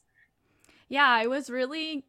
Yeah, 0.89 1.07
I 1.07 1.27
was 1.27 1.49
really 1.49 2.05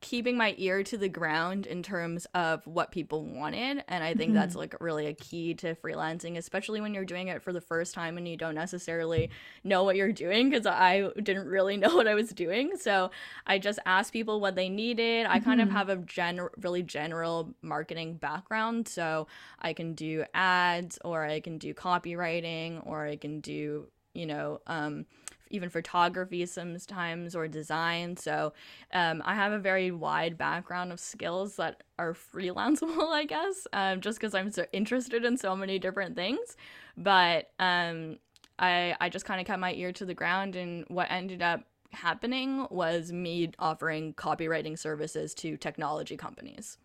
keeping 0.00 0.36
my 0.36 0.54
ear 0.58 0.82
to 0.82 0.96
the 0.96 1.08
ground 1.08 1.66
in 1.66 1.82
terms 1.82 2.26
of 2.34 2.66
what 2.66 2.90
people 2.90 3.24
wanted 3.24 3.82
and 3.88 4.04
i 4.04 4.14
think 4.14 4.30
mm-hmm. 4.30 4.34
that's 4.34 4.54
like 4.54 4.74
really 4.80 5.06
a 5.06 5.14
key 5.14 5.54
to 5.54 5.74
freelancing 5.76 6.36
especially 6.36 6.80
when 6.80 6.94
you're 6.94 7.04
doing 7.04 7.28
it 7.28 7.42
for 7.42 7.52
the 7.52 7.60
first 7.60 7.94
time 7.94 8.16
and 8.16 8.28
you 8.28 8.36
don't 8.36 8.54
necessarily 8.54 9.30
know 9.64 9.84
what 9.84 9.96
you're 9.96 10.12
doing 10.12 10.50
because 10.50 10.66
i 10.66 11.08
didn't 11.22 11.46
really 11.46 11.76
know 11.78 11.94
what 11.94 12.06
i 12.06 12.14
was 12.14 12.30
doing 12.30 12.76
so 12.76 13.10
i 13.46 13.58
just 13.58 13.78
asked 13.86 14.12
people 14.12 14.40
what 14.40 14.54
they 14.54 14.68
needed 14.68 15.26
i 15.26 15.36
mm-hmm. 15.36 15.44
kind 15.44 15.60
of 15.60 15.68
mm-hmm. 15.68 15.76
have 15.76 15.88
a 15.88 15.96
gen- 15.96 16.48
really 16.60 16.82
general 16.82 17.54
marketing 17.62 18.14
background 18.14 18.86
so 18.86 19.26
i 19.60 19.72
can 19.72 19.94
do 19.94 20.24
ads 20.34 20.98
or 21.04 21.24
i 21.24 21.40
can 21.40 21.58
do 21.58 21.74
copywriting 21.74 22.84
or 22.86 23.06
i 23.06 23.16
can 23.16 23.40
do 23.40 23.86
you 24.14 24.26
know 24.26 24.60
um, 24.66 25.06
even 25.50 25.68
photography 25.68 26.46
sometimes 26.46 27.34
or 27.34 27.48
design. 27.48 28.16
So 28.16 28.52
um, 28.92 29.22
I 29.24 29.34
have 29.34 29.52
a 29.52 29.58
very 29.58 29.90
wide 29.90 30.38
background 30.38 30.92
of 30.92 31.00
skills 31.00 31.56
that 31.56 31.82
are 31.98 32.14
freelanceable, 32.14 33.08
I 33.12 33.24
guess, 33.24 33.66
um, 33.72 34.00
just 34.00 34.18
because 34.18 34.34
I'm 34.34 34.50
so 34.50 34.66
interested 34.72 35.24
in 35.24 35.36
so 35.36 35.56
many 35.56 35.78
different 35.78 36.16
things. 36.16 36.56
But 36.96 37.50
um, 37.58 38.18
I 38.58 38.96
I 39.00 39.08
just 39.08 39.24
kind 39.24 39.40
of 39.40 39.46
kept 39.46 39.60
my 39.60 39.72
ear 39.74 39.92
to 39.92 40.04
the 40.04 40.14
ground 40.14 40.56
and 40.56 40.84
what 40.88 41.10
ended 41.10 41.42
up 41.42 41.62
happening 41.92 42.66
was 42.70 43.12
me 43.12 43.50
offering 43.58 44.14
copywriting 44.14 44.78
services 44.78 45.34
to 45.34 45.56
technology 45.56 46.16
companies. 46.16 46.78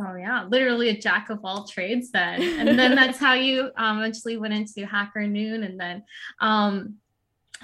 So 0.00 0.14
yeah, 0.14 0.44
literally 0.44 0.90
a 0.90 0.96
jack 0.96 1.28
of 1.28 1.40
all 1.44 1.66
trades 1.66 2.12
then. 2.12 2.40
And 2.40 2.78
then 2.78 2.94
that's 2.94 3.18
how 3.18 3.34
you 3.34 3.70
um, 3.76 3.98
eventually 3.98 4.36
went 4.36 4.54
into 4.54 4.86
Hacker 4.86 5.26
Noon. 5.26 5.64
And 5.64 5.78
then, 5.78 6.04
um, 6.40 6.94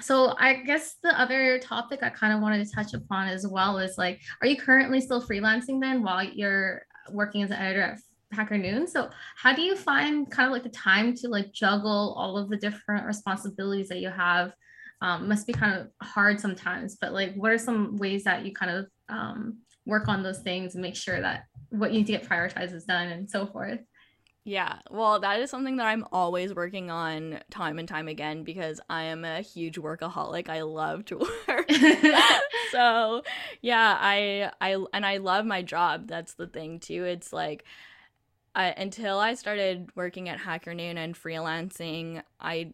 so 0.01 0.35
I 0.37 0.55
guess 0.55 0.95
the 1.03 1.19
other 1.19 1.59
topic 1.59 1.99
I 2.01 2.09
kind 2.09 2.33
of 2.33 2.41
wanted 2.41 2.65
to 2.65 2.71
touch 2.73 2.93
upon 2.93 3.27
as 3.27 3.47
well 3.47 3.77
is 3.77 3.97
like, 3.97 4.21
are 4.41 4.47
you 4.47 4.57
currently 4.57 5.01
still 5.01 5.21
freelancing 5.21 5.79
then 5.81 6.03
while 6.03 6.23
you're 6.23 6.83
working 7.11 7.43
as 7.43 7.51
an 7.51 7.57
editor 7.57 7.81
at 7.81 7.99
Hacker 8.31 8.57
Noon? 8.57 8.87
So 8.87 9.09
how 9.37 9.53
do 9.53 9.61
you 9.61 9.75
find 9.75 10.29
kind 10.29 10.47
of 10.47 10.53
like 10.53 10.63
the 10.63 10.69
time 10.69 11.15
to 11.15 11.27
like 11.27 11.51
juggle 11.53 12.15
all 12.17 12.37
of 12.37 12.49
the 12.49 12.57
different 12.57 13.05
responsibilities 13.05 13.89
that 13.89 13.99
you 13.99 14.09
have? 14.09 14.53
Um, 15.01 15.27
must 15.27 15.45
be 15.45 15.53
kind 15.53 15.77
of 15.77 15.89
hard 16.01 16.39
sometimes, 16.39 16.97
but 16.99 17.13
like, 17.13 17.35
what 17.35 17.51
are 17.51 17.57
some 17.57 17.97
ways 17.97 18.23
that 18.23 18.45
you 18.45 18.53
kind 18.53 18.71
of 18.71 18.87
um, 19.09 19.59
work 19.85 20.07
on 20.07 20.23
those 20.23 20.39
things 20.39 20.75
and 20.75 20.81
make 20.81 20.95
sure 20.95 21.19
that 21.19 21.43
what 21.69 21.91
you 21.91 21.99
need 21.99 22.07
to 22.07 22.13
get 22.13 22.27
prioritized 22.27 22.73
is 22.73 22.85
done 22.85 23.09
and 23.09 23.29
so 23.29 23.45
forth. 23.45 23.79
Yeah, 24.47 24.77
well, 24.91 25.19
that 25.21 25.39
is 25.39 25.49
something 25.49 25.77
that 25.77 25.87
I'm 25.87 26.05
always 26.11 26.53
working 26.53 26.91
on 26.91 27.39
time 27.49 27.79
and 27.79 27.87
time 27.87 28.07
again 28.07 28.43
because 28.43 28.79
I 28.87 29.05
am 29.05 29.25
a 29.25 29.41
huge 29.41 29.77
workaholic. 29.77 30.49
I 30.49 30.61
love 30.61 31.03
to 31.05 31.17
work. 31.47 31.71
so, 32.71 33.23
yeah, 33.63 33.97
I 33.99 34.51
I 34.61 34.85
and 34.93 35.03
I 35.03 35.17
love 35.17 35.47
my 35.47 35.63
job. 35.63 36.07
That's 36.07 36.35
the 36.35 36.45
thing 36.45 36.79
too. 36.79 37.05
It's 37.05 37.33
like 37.33 37.65
I, 38.53 38.67
until 38.67 39.17
I 39.17 39.33
started 39.33 39.89
working 39.95 40.29
at 40.29 40.39
Hacker 40.39 40.75
Noon 40.75 40.99
and 40.99 41.15
freelancing, 41.15 42.21
I 42.39 42.71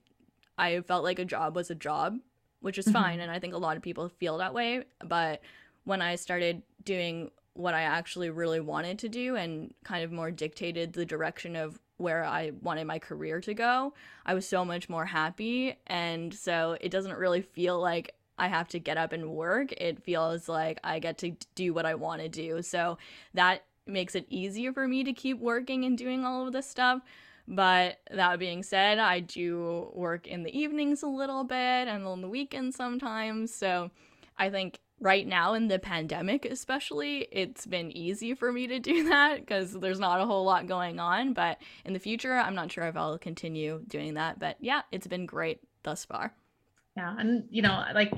I 0.57 0.81
felt 0.81 1.05
like 1.05 1.19
a 1.19 1.25
job 1.25 1.55
was 1.55 1.71
a 1.71 1.75
job, 1.75 2.19
which 2.59 2.77
is 2.77 2.85
mm-hmm. 2.85 3.01
fine 3.01 3.19
and 3.21 3.31
I 3.31 3.39
think 3.39 3.53
a 3.53 3.57
lot 3.57 3.77
of 3.77 3.81
people 3.81 4.09
feel 4.09 4.39
that 4.39 4.53
way, 4.53 4.83
but 5.05 5.41
when 5.85 6.01
I 6.01 6.15
started 6.17 6.63
doing 6.83 7.31
what 7.53 7.73
I 7.73 7.81
actually 7.81 8.29
really 8.29 8.59
wanted 8.59 8.99
to 8.99 9.09
do 9.09 9.35
and 9.35 9.73
kind 9.83 10.03
of 10.03 10.11
more 10.11 10.31
dictated 10.31 10.93
the 10.93 11.05
direction 11.05 11.55
of 11.55 11.79
where 11.97 12.23
I 12.23 12.51
wanted 12.61 12.87
my 12.87 12.99
career 12.99 13.41
to 13.41 13.53
go, 13.53 13.93
I 14.25 14.33
was 14.33 14.47
so 14.47 14.65
much 14.65 14.89
more 14.89 15.05
happy. 15.05 15.77
And 15.87 16.33
so 16.33 16.77
it 16.81 16.89
doesn't 16.89 17.17
really 17.17 17.41
feel 17.41 17.79
like 17.79 18.15
I 18.37 18.47
have 18.47 18.67
to 18.69 18.79
get 18.79 18.97
up 18.97 19.13
and 19.13 19.31
work. 19.31 19.71
It 19.73 20.03
feels 20.03 20.49
like 20.49 20.79
I 20.83 20.99
get 20.99 21.17
to 21.19 21.35
do 21.53 21.73
what 21.73 21.85
I 21.85 21.95
want 21.95 22.21
to 22.21 22.29
do. 22.29 22.61
So 22.61 22.97
that 23.33 23.65
makes 23.85 24.15
it 24.15 24.25
easier 24.29 24.73
for 24.73 24.87
me 24.87 25.03
to 25.03 25.13
keep 25.13 25.39
working 25.39 25.85
and 25.85 25.97
doing 25.97 26.25
all 26.25 26.47
of 26.47 26.53
this 26.53 26.69
stuff. 26.69 27.01
But 27.47 27.99
that 28.09 28.39
being 28.39 28.63
said, 28.63 28.97
I 28.97 29.19
do 29.19 29.91
work 29.93 30.25
in 30.25 30.43
the 30.43 30.57
evenings 30.57 31.03
a 31.03 31.07
little 31.07 31.43
bit 31.43 31.55
and 31.87 32.05
on 32.05 32.21
the 32.21 32.29
weekends 32.29 32.75
sometimes. 32.75 33.53
So 33.53 33.91
I 34.37 34.49
think 34.49 34.79
right 35.01 35.27
now 35.27 35.55
in 35.55 35.67
the 35.67 35.79
pandemic 35.79 36.45
especially 36.45 37.27
it's 37.31 37.65
been 37.65 37.91
easy 37.97 38.33
for 38.33 38.53
me 38.53 38.67
to 38.67 38.79
do 38.79 39.03
that 39.09 39.39
because 39.39 39.73
there's 39.73 39.99
not 39.99 40.21
a 40.21 40.25
whole 40.25 40.45
lot 40.45 40.67
going 40.67 40.99
on 40.99 41.33
but 41.33 41.57
in 41.83 41.93
the 41.93 41.99
future 41.99 42.35
i'm 42.35 42.55
not 42.55 42.71
sure 42.71 42.85
if 42.85 42.95
i'll 42.95 43.17
continue 43.17 43.81
doing 43.87 44.13
that 44.13 44.39
but 44.39 44.55
yeah 44.61 44.81
it's 44.91 45.07
been 45.07 45.25
great 45.25 45.59
thus 45.83 46.05
far. 46.05 46.33
Yeah 46.95 47.15
and 47.17 47.45
you 47.49 47.61
know 47.61 47.85
like 47.95 48.11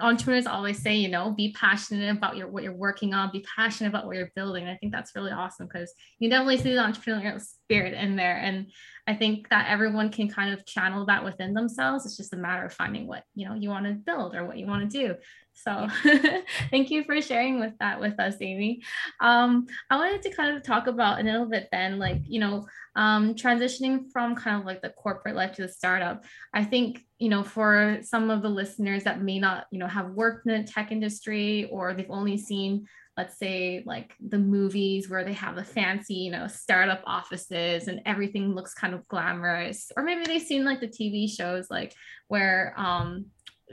entrepreneurs 0.00 0.46
always 0.46 0.78
say 0.78 0.96
you 0.96 1.08
know 1.08 1.32
be 1.32 1.52
passionate 1.52 2.10
about 2.10 2.38
your 2.38 2.48
what 2.48 2.62
you're 2.62 2.72
working 2.72 3.12
on 3.12 3.30
be 3.30 3.44
passionate 3.54 3.90
about 3.90 4.06
what 4.06 4.16
you're 4.16 4.32
building 4.34 4.66
i 4.66 4.76
think 4.78 4.92
that's 4.92 5.14
really 5.14 5.30
awesome 5.30 5.66
because 5.66 5.92
you 6.18 6.30
definitely 6.30 6.56
see 6.56 6.74
the 6.74 6.80
entrepreneurial 6.80 7.38
spirit 7.38 7.92
in 7.92 8.16
there 8.16 8.38
and 8.38 8.68
i 9.06 9.14
think 9.14 9.50
that 9.50 9.66
everyone 9.68 10.10
can 10.10 10.26
kind 10.26 10.54
of 10.54 10.64
channel 10.64 11.04
that 11.04 11.22
within 11.22 11.52
themselves 11.52 12.06
it's 12.06 12.16
just 12.16 12.32
a 12.32 12.36
matter 12.36 12.64
of 12.64 12.72
finding 12.72 13.06
what 13.06 13.24
you 13.34 13.46
know 13.46 13.54
you 13.54 13.68
want 13.68 13.84
to 13.84 13.92
build 13.92 14.34
or 14.34 14.46
what 14.46 14.56
you 14.56 14.66
want 14.66 14.90
to 14.90 14.98
do 14.98 15.14
so 15.56 15.88
thank 16.70 16.90
you 16.90 17.02
for 17.04 17.20
sharing 17.22 17.58
with 17.58 17.72
that 17.80 17.98
with 17.98 18.20
us, 18.20 18.34
Amy. 18.40 18.82
Um, 19.20 19.66
I 19.90 19.96
wanted 19.96 20.22
to 20.22 20.34
kind 20.34 20.56
of 20.56 20.62
talk 20.62 20.86
about 20.86 21.20
a 21.20 21.24
little 21.24 21.46
bit 21.46 21.68
then, 21.72 21.98
like, 21.98 22.20
you 22.26 22.40
know, 22.40 22.66
um, 22.94 23.34
transitioning 23.34 24.10
from 24.12 24.36
kind 24.36 24.60
of 24.60 24.66
like 24.66 24.82
the 24.82 24.90
corporate 24.90 25.34
life 25.34 25.52
to 25.52 25.62
the 25.62 25.68
startup. 25.68 26.24
I 26.52 26.62
think, 26.62 27.00
you 27.18 27.30
know, 27.30 27.42
for 27.42 27.98
some 28.02 28.30
of 28.30 28.42
the 28.42 28.50
listeners 28.50 29.04
that 29.04 29.22
may 29.22 29.38
not, 29.38 29.66
you 29.70 29.78
know, 29.78 29.86
have 29.86 30.10
worked 30.10 30.46
in 30.46 30.60
the 30.60 30.70
tech 30.70 30.92
industry 30.92 31.68
or 31.72 31.94
they've 31.94 32.06
only 32.10 32.36
seen 32.36 32.86
let's 33.16 33.38
say 33.38 33.82
like 33.86 34.14
the 34.28 34.38
movies 34.38 35.08
where 35.08 35.24
they 35.24 35.32
have 35.32 35.56
the 35.56 35.64
fancy 35.64 36.12
you 36.12 36.30
know 36.30 36.46
startup 36.46 37.02
offices 37.06 37.88
and 37.88 38.02
everything 38.04 38.54
looks 38.54 38.74
kind 38.74 38.92
of 38.92 39.08
glamorous 39.08 39.90
or 39.96 40.02
maybe 40.02 40.24
they've 40.24 40.42
seen 40.42 40.66
like 40.66 40.80
the 40.80 40.86
tv 40.86 41.26
shows 41.26 41.70
like 41.70 41.94
where 42.28 42.74
um 42.76 43.24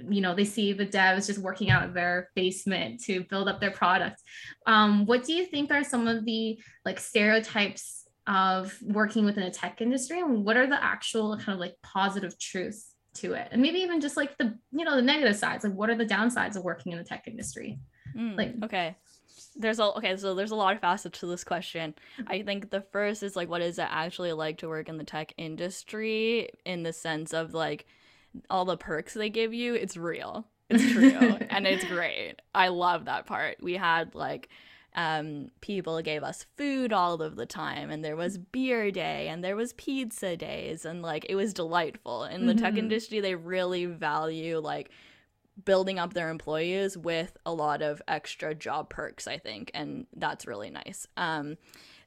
you 0.09 0.21
know 0.21 0.33
they 0.33 0.45
see 0.45 0.73
the 0.73 0.85
devs 0.85 1.27
just 1.27 1.39
working 1.39 1.69
out 1.69 1.83
of 1.83 1.93
their 1.93 2.29
basement 2.35 3.01
to 3.03 3.23
build 3.25 3.47
up 3.47 3.59
their 3.59 3.71
product. 3.71 4.21
Um, 4.65 5.05
what 5.05 5.23
do 5.23 5.33
you 5.33 5.45
think 5.45 5.71
are 5.71 5.83
some 5.83 6.07
of 6.07 6.25
the 6.25 6.59
like 6.85 7.00
stereotypes 7.00 8.07
of 8.25 8.75
working 8.81 9.25
within 9.25 9.43
the 9.43 9.51
tech 9.51 9.81
industry 9.81 10.19
and 10.19 10.45
what 10.45 10.55
are 10.55 10.67
the 10.67 10.81
actual 10.81 11.35
kind 11.38 11.53
of 11.53 11.59
like 11.59 11.75
positive 11.83 12.38
truths 12.39 12.93
to 13.15 13.33
it? 13.33 13.50
And 13.51 13.62
maybe 13.62 13.79
even 13.79 14.01
just 14.01 14.17
like 14.17 14.38
the 14.38 14.57
you 14.71 14.85
know 14.85 14.95
the 14.95 15.01
negative 15.01 15.35
sides 15.35 15.63
like 15.63 15.73
what 15.73 15.89
are 15.89 15.97
the 15.97 16.05
downsides 16.05 16.55
of 16.55 16.63
working 16.63 16.91
in 16.91 16.97
the 16.97 17.03
tech 17.03 17.27
industry? 17.27 17.79
Mm, 18.17 18.38
like 18.38 18.53
okay. 18.63 18.95
There's 19.55 19.79
a 19.79 19.83
okay 19.97 20.17
so 20.17 20.33
there's 20.33 20.51
a 20.51 20.55
lot 20.55 20.73
of 20.73 20.81
facets 20.81 21.19
to 21.19 21.27
this 21.27 21.43
question. 21.43 21.93
I 22.25 22.41
think 22.41 22.71
the 22.71 22.81
first 22.81 23.21
is 23.21 23.35
like 23.35 23.50
what 23.50 23.62
is 23.62 23.77
it 23.77 23.88
actually 23.89 24.33
like 24.33 24.57
to 24.59 24.67
work 24.67 24.89
in 24.89 24.97
the 24.97 25.03
tech 25.03 25.33
industry 25.38 26.50
in 26.65 26.81
the 26.81 26.93
sense 26.93 27.33
of 27.33 27.53
like 27.53 27.85
all 28.49 28.65
the 28.65 28.77
perks 28.77 29.13
they 29.13 29.29
give 29.29 29.53
you, 29.53 29.73
it's 29.73 29.97
real. 29.97 30.47
It's 30.69 30.91
true. 30.91 31.37
and 31.51 31.67
it's 31.67 31.83
great. 31.83 32.35
I 32.55 32.69
love 32.69 33.05
that 33.05 33.27
part. 33.27 33.57
We 33.61 33.73
had 33.73 34.15
like 34.15 34.49
um, 34.95 35.49
people 35.61 36.01
gave 36.01 36.23
us 36.23 36.45
food 36.57 36.93
all 36.93 37.21
of 37.21 37.35
the 37.35 37.45
time 37.45 37.89
and 37.89 38.03
there 38.03 38.15
was 38.15 38.37
beer 38.37 38.91
day 38.91 39.27
and 39.27 39.43
there 39.43 39.55
was 39.55 39.73
pizza 39.73 40.37
days 40.37 40.85
and 40.85 41.01
like 41.01 41.25
it 41.29 41.35
was 41.35 41.53
delightful 41.53 42.25
in 42.25 42.45
the 42.45 42.53
mm-hmm. 42.53 42.63
tech 42.63 42.77
industry 42.77 43.19
they 43.19 43.35
really 43.35 43.85
value 43.85 44.59
like 44.59 44.91
building 45.65 45.97
up 45.99 46.13
their 46.13 46.29
employees 46.29 46.97
with 46.97 47.37
a 47.45 47.53
lot 47.53 47.81
of 47.81 48.01
extra 48.07 48.53
job 48.53 48.89
perks 48.89 49.27
i 49.27 49.37
think 49.37 49.71
and 49.73 50.05
that's 50.15 50.45
really 50.45 50.69
nice 50.69 51.07
um, 51.17 51.57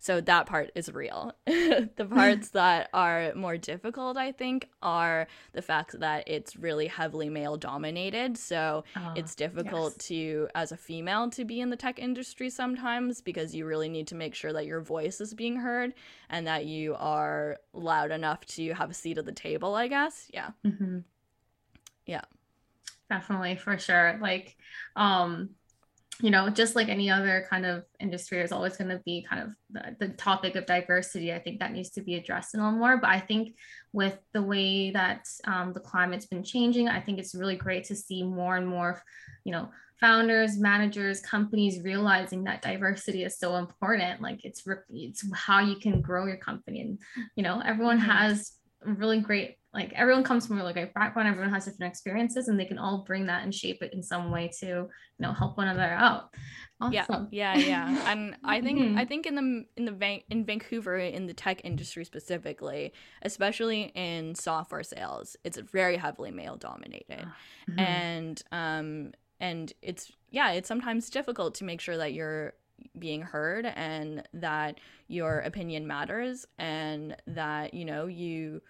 so 0.07 0.21
that 0.21 0.47
part 0.47 0.71
is 0.77 0.93
real. 0.93 1.35
the 1.47 2.09
parts 2.09 2.51
that 2.53 2.89
are 2.95 3.33
more 3.35 3.57
difficult, 3.57 4.17
I 4.17 4.31
think, 4.31 4.69
are 4.81 5.27
the 5.53 5.63
fact 5.63 5.99
that 5.99 6.29
it's 6.29 6.55
really 6.55 6.87
heavily 6.87 7.29
male 7.29 7.57
dominated. 7.57 8.39
So 8.39 8.85
uh, 8.95 9.15
it's 9.17 9.35
difficult 9.35 9.95
yes. 9.97 10.07
to, 10.07 10.49
as 10.55 10.71
a 10.71 10.77
female, 10.77 11.29
to 11.31 11.45
be 11.45 11.61
in 11.61 11.71
the 11.71 11.77
tech 11.77 11.99
industry 11.99 12.51
sometimes 12.51 13.21
because 13.21 13.53
you 13.53 13.67
really 13.67 13.89
need 13.89 14.07
to 14.07 14.15
make 14.15 14.37
sure 14.37 14.53
that 14.53 14.65
your 14.65 14.81
voice 14.81 15.21
is 15.21 15.35
being 15.35 15.57
heard 15.57 15.93
and 16.31 16.47
that 16.47 16.67
you 16.67 16.95
are 17.01 17.59
loud 17.73 18.13
enough 18.13 18.47
to 18.47 18.75
have 18.75 18.91
a 18.91 18.95
seat 18.95 19.19
at 19.19 19.27
the 19.27 19.33
table, 19.33 19.75
I 19.75 19.89
guess. 19.89 20.31
Yeah. 20.33 20.51
Mm-hmm. 20.65 20.99
Yeah. 22.07 22.23
Definitely, 23.11 23.57
for 23.57 23.77
sure. 23.77 24.21
Like, 24.23 24.57
um, 24.95 25.51
you 26.23 26.31
know, 26.31 26.49
just 26.49 26.75
like 26.75 26.89
any 26.89 27.11
other 27.11 27.47
kind 27.51 27.67
of 27.67 27.85
industry, 28.01 28.39
there's 28.39 28.53
always 28.53 28.77
going 28.77 28.89
to 28.89 29.03
be 29.05 29.27
kind 29.29 29.43
of 29.43 29.51
the, 29.71 30.07
the, 30.07 30.13
topic 30.15 30.57
of 30.57 30.65
diversity. 30.65 31.33
I 31.33 31.39
think 31.39 31.61
that 31.61 31.73
needs 31.73 31.91
to 31.91 32.01
be 32.01 32.15
addressed 32.15 32.55
a 32.55 32.57
little 32.57 32.73
more. 32.73 32.97
But 32.97 33.11
I 33.11 33.21
think 33.21 33.55
with 33.93 34.19
the 34.33 34.43
way 34.43 34.91
that 34.93 35.27
um, 35.45 35.75
the 35.75 35.81
climate's 35.81 36.27
been 36.27 36.43
changing, 36.43 36.89
I 36.89 37.01
think 37.01 37.19
it's 37.19 37.35
really 37.35 37.57
great 37.57 37.85
to 37.85 37.95
see 37.95 38.23
more 38.23 38.57
and 38.57 38.67
more, 38.67 39.03
you 39.45 39.53
know, 39.53 39.69
founders, 40.01 40.59
managers, 40.59 41.21
companies 41.21 41.83
realizing 41.83 42.45
that 42.45 42.63
diversity 42.63 43.25
is 43.25 43.39
so 43.39 43.57
important. 43.57 44.23
Like 44.23 44.45
it's 44.45 44.63
it's 44.91 45.25
how 45.35 45.61
you 45.61 45.77
can 45.77 46.01
grow 46.01 46.27
your 46.27 46.37
company, 46.37 46.81
and 46.81 46.99
you 47.35 47.43
know, 47.43 47.61
everyone 47.65 47.99
mm-hmm. 47.99 48.11
has 48.11 48.53
really 48.85 49.21
great 49.21 49.57
like 49.76 49.92
everyone 49.92 50.25
comes 50.25 50.47
from 50.47 50.59
a 50.59 50.64
like 50.64 50.75
great 50.75 50.95
background 50.95 51.28
everyone 51.28 51.52
has 51.52 51.66
different 51.66 51.92
experiences 51.92 52.49
and 52.49 52.59
they 52.59 52.64
can 52.64 52.78
all 52.78 53.04
bring 53.06 53.26
that 53.26 53.45
and 53.45 53.54
shape 53.54 53.83
it 53.83 53.92
in 53.92 54.02
some 54.02 54.30
way 54.30 54.50
to 54.59 54.66
you 54.66 54.88
know 55.21 55.33
help 55.33 55.56
one 55.56 55.68
another 55.68 55.92
out 55.92 56.30
awesome. 56.80 57.28
yeah 57.30 57.54
yeah 57.54 57.56
yeah 57.56 58.11
and 58.12 58.37
i 58.45 58.61
think 58.61 58.80
mm-hmm. 58.80 58.99
i 58.99 59.04
think 59.04 59.26
in 59.26 59.35
the 59.35 59.64
in 59.76 59.85
the 59.85 59.92
Van- 59.92 60.23
in 60.30 60.45
vancouver 60.45 60.97
in 60.97 61.26
the 61.26 61.35
tech 61.35 61.61
industry 61.62 62.04
specifically 62.04 62.92
especially 63.23 63.92
in 63.95 64.35
software 64.35 64.83
sales 64.83 65.37
it's 65.45 65.59
very 65.59 65.97
heavily 65.97 66.30
male 66.30 66.56
dominated 66.56 67.26
mm-hmm. 67.68 67.78
and 67.78 68.42
um 68.50 69.12
and 69.38 69.75
it's 69.83 70.11
yeah 70.30 70.52
it's 70.52 70.68
sometimes 70.68 71.11
difficult 71.11 71.54
to 71.54 71.64
make 71.64 71.80
sure 71.80 71.99
that 71.99 72.14
you're 72.14 72.54
being 72.99 73.23
heard 73.23 73.66
and 73.66 74.23
that 74.35 74.80
your 75.09 75.40
opinion 75.40 75.87
matters 75.87 76.47
and 76.59 77.16
that 77.26 77.75
you 77.75 77.85
know 77.85 78.06
you 78.06 78.61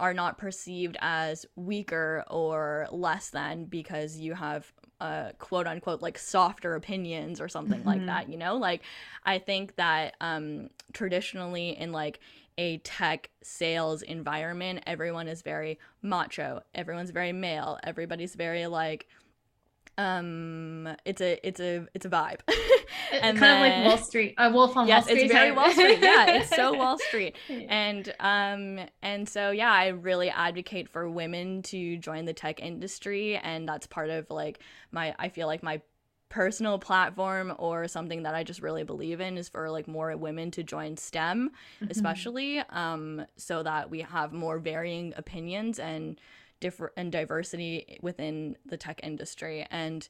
are 0.00 0.14
not 0.14 0.38
perceived 0.38 0.96
as 1.00 1.46
weaker 1.56 2.24
or 2.28 2.88
less 2.90 3.30
than 3.30 3.64
because 3.64 4.16
you 4.16 4.34
have 4.34 4.72
uh, 5.00 5.30
quote 5.38 5.66
unquote 5.66 6.00
like 6.00 6.18
softer 6.18 6.74
opinions 6.74 7.40
or 7.40 7.48
something 7.48 7.80
mm-hmm. 7.80 7.88
like 7.88 8.06
that 8.06 8.30
you 8.30 8.38
know 8.38 8.56
like 8.56 8.82
i 9.26 9.38
think 9.38 9.76
that 9.76 10.14
um 10.22 10.70
traditionally 10.94 11.76
in 11.78 11.92
like 11.92 12.18
a 12.58 12.78
tech 12.78 13.30
sales 13.42 14.02
environment. 14.02 14.82
Everyone 14.86 15.28
is 15.28 15.42
very 15.42 15.78
macho. 16.02 16.62
Everyone's 16.74 17.10
very 17.10 17.32
male. 17.32 17.78
Everybody's 17.82 18.34
very 18.34 18.66
like 18.66 19.06
um 19.98 20.88
it's 21.04 21.20
a 21.20 21.46
it's 21.46 21.60
a 21.60 21.86
it's 21.94 22.06
a 22.06 22.10
vibe. 22.10 22.40
And 23.12 23.38
kind 23.38 23.62
then, 23.62 23.82
of 23.82 23.84
like 23.84 23.86
wall 23.98 24.04
street 24.04 24.34
a 24.38 24.44
uh, 24.44 24.50
wolf 24.50 24.76
on 24.76 24.88
yes, 24.88 25.02
wall 25.02 25.08
street 25.08 25.22
it's 25.24 25.32
very 25.32 25.52
wall 25.52 25.70
street. 25.70 25.98
Yeah 26.00 26.36
it's 26.36 26.54
so 26.54 26.72
wall 26.78 26.98
street. 26.98 27.36
And 27.48 28.12
um 28.20 28.80
and 29.02 29.28
so 29.28 29.50
yeah 29.50 29.72
i 29.72 29.88
really 29.88 30.30
advocate 30.30 30.88
for 30.88 31.08
women 31.08 31.62
to 31.62 31.96
join 31.98 32.24
the 32.24 32.32
tech 32.32 32.60
industry. 32.60 33.36
And 33.36 33.68
that's 33.68 33.86
part 33.86 34.10
of 34.10 34.30
like 34.30 34.60
my 34.90 35.14
i 35.18 35.28
feel 35.28 35.46
like 35.46 35.62
my 35.62 35.80
personal 36.28 36.78
platform 36.78 37.54
or 37.58 37.86
something 37.88 38.24
that 38.24 38.34
I 38.34 38.42
just 38.42 38.60
really 38.60 38.82
believe 38.82 39.20
in 39.20 39.38
is 39.38 39.48
for 39.48 39.70
like 39.70 39.86
more 39.86 40.14
women 40.16 40.50
to 40.52 40.62
join 40.62 40.96
STEM, 40.96 41.50
mm-hmm. 41.80 41.90
especially 41.90 42.58
um, 42.70 43.24
so 43.36 43.62
that 43.62 43.90
we 43.90 44.00
have 44.00 44.32
more 44.32 44.58
varying 44.58 45.14
opinions 45.16 45.78
and 45.78 46.20
different 46.60 46.94
and 46.96 47.12
diversity 47.12 47.98
within 48.02 48.56
the 48.64 48.76
tech 48.76 49.00
industry. 49.02 49.66
And 49.70 50.06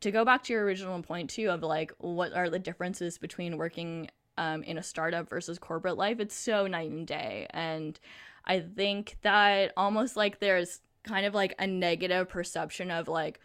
to 0.00 0.10
go 0.10 0.24
back 0.24 0.42
to 0.44 0.52
your 0.52 0.64
original 0.64 1.02
point 1.02 1.30
too 1.30 1.50
of 1.50 1.62
like 1.62 1.92
what 1.98 2.32
are 2.32 2.48
the 2.48 2.58
differences 2.58 3.18
between 3.18 3.58
working 3.58 4.08
um, 4.38 4.62
in 4.62 4.78
a 4.78 4.82
startup 4.82 5.28
versus 5.28 5.58
corporate 5.58 5.98
life, 5.98 6.18
it's 6.18 6.34
so 6.34 6.66
night 6.66 6.90
and 6.90 7.06
day. 7.06 7.46
And 7.50 7.98
I 8.44 8.60
think 8.60 9.16
that 9.22 9.72
almost 9.76 10.16
like 10.16 10.40
there's 10.40 10.80
kind 11.04 11.26
of 11.26 11.34
like 11.34 11.54
a 11.58 11.66
negative 11.66 12.28
perception 12.28 12.90
of 12.90 13.08
like 13.08 13.40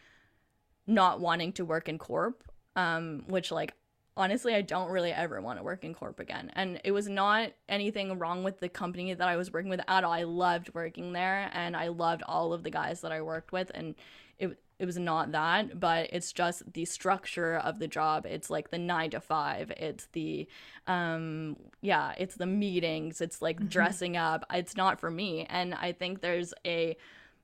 not 0.87 1.19
wanting 1.19 1.51
to 1.53 1.65
work 1.65 1.89
in 1.89 1.97
corp, 1.97 2.43
um, 2.75 3.23
which 3.27 3.51
like 3.51 3.73
honestly 4.17 4.55
I 4.55 4.61
don't 4.61 4.89
really 4.89 5.11
ever 5.11 5.41
want 5.41 5.59
to 5.59 5.63
work 5.63 5.83
in 5.83 5.93
corp 5.93 6.19
again. 6.19 6.51
And 6.55 6.79
it 6.83 6.91
was 6.91 7.07
not 7.07 7.51
anything 7.67 8.17
wrong 8.17 8.43
with 8.43 8.59
the 8.59 8.69
company 8.69 9.13
that 9.13 9.27
I 9.27 9.35
was 9.35 9.51
working 9.51 9.69
with 9.69 9.81
at 9.87 10.03
all. 10.03 10.11
I 10.11 10.23
loved 10.23 10.73
working 10.73 11.13
there 11.13 11.49
and 11.53 11.75
I 11.75 11.89
loved 11.89 12.23
all 12.23 12.53
of 12.53 12.63
the 12.63 12.69
guys 12.69 13.01
that 13.01 13.11
I 13.11 13.21
worked 13.21 13.51
with 13.51 13.71
and 13.73 13.95
it 14.39 14.57
it 14.77 14.85
was 14.85 14.97
not 14.97 15.31
that, 15.31 15.79
but 15.79 16.09
it's 16.11 16.33
just 16.33 16.73
the 16.73 16.83
structure 16.83 17.55
of 17.55 17.79
the 17.79 17.87
job. 17.87 18.25
It's 18.25 18.49
like 18.49 18.71
the 18.71 18.77
9 18.77 19.11
to 19.11 19.21
5. 19.21 19.71
It's 19.71 20.07
the 20.11 20.47
um 20.87 21.55
yeah, 21.81 22.13
it's 22.17 22.35
the 22.35 22.45
meetings, 22.45 23.21
it's 23.21 23.41
like 23.41 23.57
mm-hmm. 23.57 23.67
dressing 23.67 24.17
up. 24.17 24.45
It's 24.53 24.75
not 24.75 24.99
for 24.99 25.09
me. 25.09 25.45
And 25.49 25.73
I 25.73 25.91
think 25.91 26.21
there's 26.21 26.53
a 26.65 26.97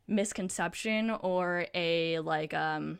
misconception 0.07 1.09
or 1.09 1.67
a 1.73 2.19
like 2.19 2.53
um 2.53 2.99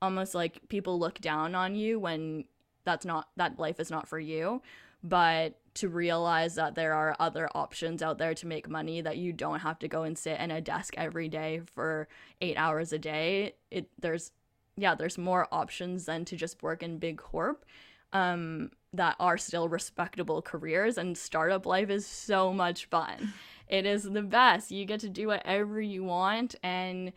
almost 0.00 0.34
like 0.34 0.68
people 0.68 0.98
look 0.98 1.20
down 1.20 1.54
on 1.54 1.74
you 1.74 1.98
when 1.98 2.44
that's 2.88 3.06
not 3.06 3.28
that 3.36 3.58
life 3.58 3.78
is 3.80 3.90
not 3.90 4.08
for 4.08 4.18
you. 4.18 4.62
But 5.04 5.58
to 5.74 5.88
realize 5.88 6.56
that 6.56 6.74
there 6.74 6.92
are 6.92 7.14
other 7.20 7.48
options 7.54 8.02
out 8.02 8.18
there 8.18 8.34
to 8.34 8.46
make 8.46 8.68
money 8.68 9.00
that 9.00 9.16
you 9.16 9.32
don't 9.32 9.60
have 9.60 9.78
to 9.78 9.88
go 9.88 10.02
and 10.02 10.18
sit 10.18 10.40
in 10.40 10.50
a 10.50 10.60
desk 10.60 10.94
every 10.96 11.28
day 11.28 11.60
for 11.74 12.08
8 12.40 12.56
hours 12.56 12.92
a 12.92 12.98
day 12.98 13.54
it 13.70 13.88
there's 14.00 14.32
yeah 14.76 14.96
there's 14.96 15.16
more 15.16 15.46
options 15.52 16.06
than 16.06 16.24
to 16.24 16.36
just 16.36 16.64
work 16.64 16.82
in 16.82 16.98
big 16.98 17.16
corp 17.16 17.64
um 18.12 18.72
that 18.92 19.16
are 19.20 19.38
still 19.38 19.68
respectable 19.68 20.42
careers. 20.42 20.98
And 20.98 21.16
startup 21.16 21.66
life 21.66 21.90
is 21.90 22.06
so 22.06 22.52
much 22.52 22.86
fun. 22.86 23.34
It 23.68 23.84
is 23.84 24.04
the 24.04 24.22
best. 24.22 24.70
You 24.70 24.86
get 24.86 25.00
to 25.00 25.10
do 25.10 25.26
whatever 25.26 25.78
you 25.78 26.02
want. 26.02 26.54
And 26.62 27.12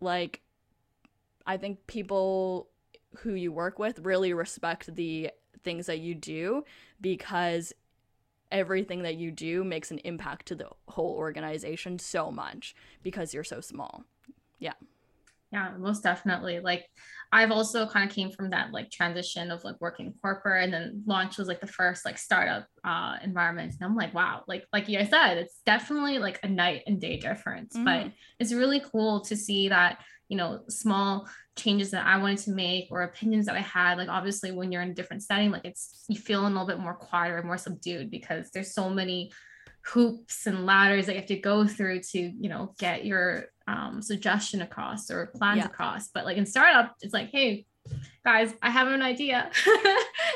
like 0.00 0.40
I 1.44 1.56
think 1.56 1.86
people 1.88 2.68
who 3.18 3.34
you 3.34 3.52
work 3.52 3.78
with 3.78 3.98
really 4.00 4.32
respect 4.32 4.94
the 4.94 5.30
things 5.64 5.86
that 5.86 6.00
you 6.00 6.14
do 6.14 6.64
because 7.00 7.72
everything 8.50 9.02
that 9.02 9.16
you 9.16 9.30
do 9.30 9.64
makes 9.64 9.90
an 9.90 9.98
impact 9.98 10.46
to 10.46 10.54
the 10.54 10.68
whole 10.88 11.14
organization 11.16 11.98
so 11.98 12.30
much 12.30 12.74
because 13.02 13.32
you're 13.32 13.44
so 13.44 13.60
small. 13.60 14.04
Yeah. 14.58 14.74
Yeah, 15.50 15.72
most 15.78 16.02
definitely. 16.02 16.60
Like 16.60 16.88
I've 17.30 17.50
also 17.50 17.86
kind 17.86 18.08
of 18.08 18.14
came 18.14 18.30
from 18.30 18.50
that 18.50 18.72
like 18.72 18.90
transition 18.90 19.50
of 19.50 19.62
like 19.64 19.76
working 19.80 20.14
corporate 20.22 20.64
and 20.64 20.72
then 20.72 21.02
launch 21.06 21.36
was 21.36 21.46
like 21.46 21.60
the 21.60 21.66
first 21.66 22.06
like 22.06 22.16
startup 22.16 22.66
uh 22.84 23.16
environment. 23.22 23.74
And 23.78 23.84
I'm 23.84 23.96
like, 23.96 24.14
wow, 24.14 24.44
like 24.48 24.64
like 24.72 24.88
you 24.88 24.98
said, 25.04 25.36
it's 25.36 25.60
definitely 25.66 26.18
like 26.18 26.40
a 26.42 26.48
night 26.48 26.84
and 26.86 26.98
day 26.98 27.18
difference. 27.18 27.76
Mm. 27.76 27.84
But 27.84 28.12
it's 28.38 28.54
really 28.54 28.80
cool 28.80 29.20
to 29.22 29.36
see 29.36 29.68
that 29.68 29.98
you 30.28 30.38
know 30.38 30.62
small 30.68 31.28
changes 31.56 31.90
that 31.90 32.06
i 32.06 32.18
wanted 32.18 32.38
to 32.38 32.50
make 32.50 32.88
or 32.90 33.02
opinions 33.02 33.46
that 33.46 33.56
i 33.56 33.60
had 33.60 33.98
like 33.98 34.08
obviously 34.08 34.50
when 34.50 34.72
you're 34.72 34.82
in 34.82 34.90
a 34.90 34.94
different 34.94 35.22
setting 35.22 35.50
like 35.50 35.64
it's 35.64 36.04
you 36.08 36.16
feel 36.16 36.46
a 36.46 36.48
little 36.48 36.66
bit 36.66 36.78
more 36.78 36.94
quieter 36.94 37.36
and 37.36 37.46
more 37.46 37.58
subdued 37.58 38.10
because 38.10 38.50
there's 38.50 38.72
so 38.72 38.88
many 38.88 39.30
hoops 39.84 40.46
and 40.46 40.64
ladders 40.64 41.06
that 41.06 41.12
you 41.12 41.18
have 41.18 41.28
to 41.28 41.36
go 41.36 41.66
through 41.66 42.00
to 42.00 42.18
you 42.18 42.48
know 42.48 42.74
get 42.78 43.04
your 43.04 43.46
um, 43.68 44.02
suggestion 44.02 44.62
across 44.62 45.10
or 45.10 45.26
plans 45.36 45.58
yeah. 45.58 45.66
across 45.66 46.08
but 46.08 46.24
like 46.24 46.36
in 46.36 46.46
startup 46.46 46.94
it's 47.00 47.14
like 47.14 47.30
hey 47.30 47.66
guys 48.24 48.54
i 48.62 48.70
have 48.70 48.88
an 48.88 49.02
idea 49.02 49.50
and 49.66 49.84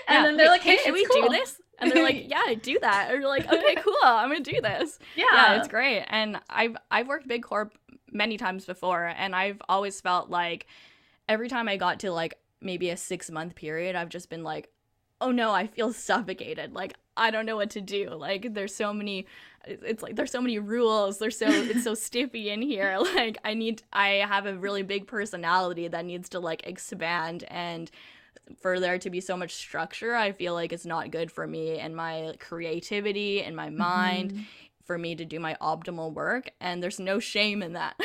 yeah. 0.08 0.22
then 0.22 0.36
they're 0.36 0.48
like 0.48 0.62
hey, 0.62 0.76
hey 0.76 0.84
should 0.84 0.94
we 0.94 1.06
cool. 1.06 1.22
do 1.22 1.28
this 1.28 1.60
and 1.78 1.90
they're 1.90 2.02
like 2.02 2.24
yeah 2.28 2.54
do 2.60 2.78
that 2.80 3.10
or 3.10 3.18
you're 3.18 3.28
like 3.28 3.46
okay 3.46 3.76
cool 3.76 3.94
i'm 4.02 4.28
gonna 4.28 4.40
do 4.40 4.60
this 4.60 4.98
yeah. 5.16 5.24
yeah 5.32 5.54
it's 5.54 5.68
great 5.68 6.04
and 6.08 6.40
i've 6.50 6.76
i've 6.90 7.08
worked 7.08 7.26
big 7.26 7.42
corp 7.42 7.72
many 8.12 8.36
times 8.36 8.64
before 8.64 9.12
and 9.16 9.34
I've 9.34 9.60
always 9.68 10.00
felt 10.00 10.30
like 10.30 10.66
every 11.28 11.48
time 11.48 11.68
I 11.68 11.76
got 11.76 12.00
to 12.00 12.12
like 12.12 12.38
maybe 12.60 12.90
a 12.90 12.96
6 12.96 13.30
month 13.30 13.54
period 13.54 13.94
I've 13.96 14.08
just 14.08 14.30
been 14.30 14.42
like 14.42 14.70
oh 15.20 15.30
no 15.30 15.52
I 15.52 15.66
feel 15.66 15.92
suffocated. 16.08 16.74
Like 16.74 16.94
I 17.16 17.30
don't 17.30 17.46
know 17.46 17.56
what 17.56 17.70
to 17.70 17.80
do. 17.80 18.10
Like 18.10 18.52
there's 18.54 18.74
so 18.74 18.92
many 18.92 19.26
it's 19.66 20.02
like 20.02 20.14
there's 20.16 20.30
so 20.30 20.40
many 20.40 20.58
rules. 20.58 21.18
There's 21.18 21.38
so 21.38 21.46
it's 21.48 21.84
so 21.84 21.94
stiffy 22.06 22.50
in 22.50 22.62
here. 22.62 22.98
Like 23.16 23.38
I 23.44 23.54
need 23.54 23.82
I 23.92 24.24
have 24.28 24.46
a 24.46 24.56
really 24.56 24.82
big 24.82 25.06
personality 25.06 25.88
that 25.88 26.04
needs 26.04 26.28
to 26.30 26.40
like 26.40 26.66
expand 26.66 27.44
and 27.48 27.90
for 28.60 28.78
there 28.78 28.98
to 28.98 29.10
be 29.10 29.20
so 29.20 29.36
much 29.36 29.54
structure, 29.54 30.14
I 30.14 30.30
feel 30.30 30.54
like 30.54 30.72
it's 30.72 30.86
not 30.86 31.10
good 31.10 31.32
for 31.32 31.48
me 31.48 31.80
and 31.80 31.96
my 31.96 32.34
creativity 32.38 33.42
and 33.42 33.56
my 33.56 33.70
mind. 33.70 34.32
Mm-hmm. 34.32 34.42
for 34.84 34.98
me 34.98 35.16
to 35.16 35.24
do 35.24 35.40
my 35.40 35.56
optimal 35.60 36.12
work. 36.12 36.52
And 36.60 36.80
there's 36.80 37.00
no 37.00 37.18
shame 37.18 37.60
in 37.60 37.72
that 37.72 37.96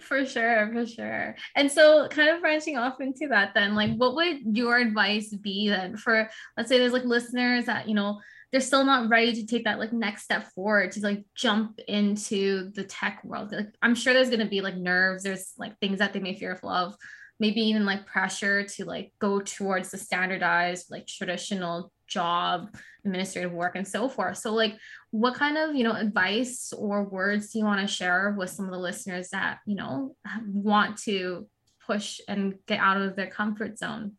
for 0.00 0.24
sure 0.24 0.70
for 0.72 0.86
sure. 0.86 1.36
And 1.54 1.70
so 1.70 2.08
kind 2.08 2.30
of 2.30 2.40
branching 2.40 2.76
off 2.76 3.00
into 3.00 3.28
that 3.28 3.54
then 3.54 3.74
like 3.74 3.94
what 3.96 4.14
would 4.14 4.56
your 4.56 4.78
advice 4.78 5.28
be 5.34 5.68
then 5.68 5.96
for 5.96 6.28
let's 6.56 6.68
say 6.68 6.78
there's 6.78 6.92
like 6.92 7.04
listeners 7.04 7.66
that 7.66 7.88
you 7.88 7.94
know 7.94 8.20
they're 8.50 8.60
still 8.60 8.84
not 8.84 9.08
ready 9.08 9.32
to 9.32 9.46
take 9.46 9.64
that 9.64 9.78
like 9.78 9.92
next 9.92 10.24
step 10.24 10.50
forward 10.52 10.90
to 10.92 11.00
like 11.00 11.24
jump 11.36 11.78
into 11.86 12.70
the 12.74 12.84
tech 12.84 13.22
world? 13.24 13.52
Like 13.52 13.74
i'm 13.82 13.94
sure 13.94 14.12
there's 14.12 14.30
going 14.30 14.40
to 14.40 14.46
be 14.46 14.60
like 14.60 14.76
nerves 14.76 15.22
there's 15.22 15.52
like 15.58 15.78
things 15.78 15.98
that 15.98 16.12
they 16.12 16.20
may 16.20 16.34
fearful 16.34 16.70
of 16.70 16.94
maybe 17.38 17.62
even 17.62 17.86
like 17.86 18.06
pressure 18.06 18.64
to 18.64 18.84
like 18.84 19.12
go 19.18 19.40
towards 19.40 19.90
the 19.90 19.98
standardized 19.98 20.90
like 20.90 21.06
traditional 21.06 21.90
job 22.10 22.74
administrative 23.04 23.52
work 23.52 23.76
and 23.76 23.88
so 23.88 24.08
forth. 24.08 24.36
So 24.36 24.52
like 24.52 24.76
what 25.10 25.34
kind 25.34 25.56
of 25.56 25.74
you 25.74 25.84
know 25.84 25.94
advice 25.94 26.72
or 26.76 27.04
words 27.04 27.50
do 27.50 27.60
you 27.60 27.64
want 27.64 27.80
to 27.80 27.86
share 27.86 28.34
with 28.36 28.50
some 28.50 28.66
of 28.66 28.72
the 28.72 28.78
listeners 28.78 29.30
that 29.30 29.60
you 29.64 29.76
know 29.76 30.14
want 30.46 30.98
to 31.04 31.46
push 31.86 32.20
and 32.28 32.54
get 32.66 32.80
out 32.80 33.00
of 33.00 33.16
their 33.16 33.28
comfort 33.28 33.78
zone? 33.78 34.12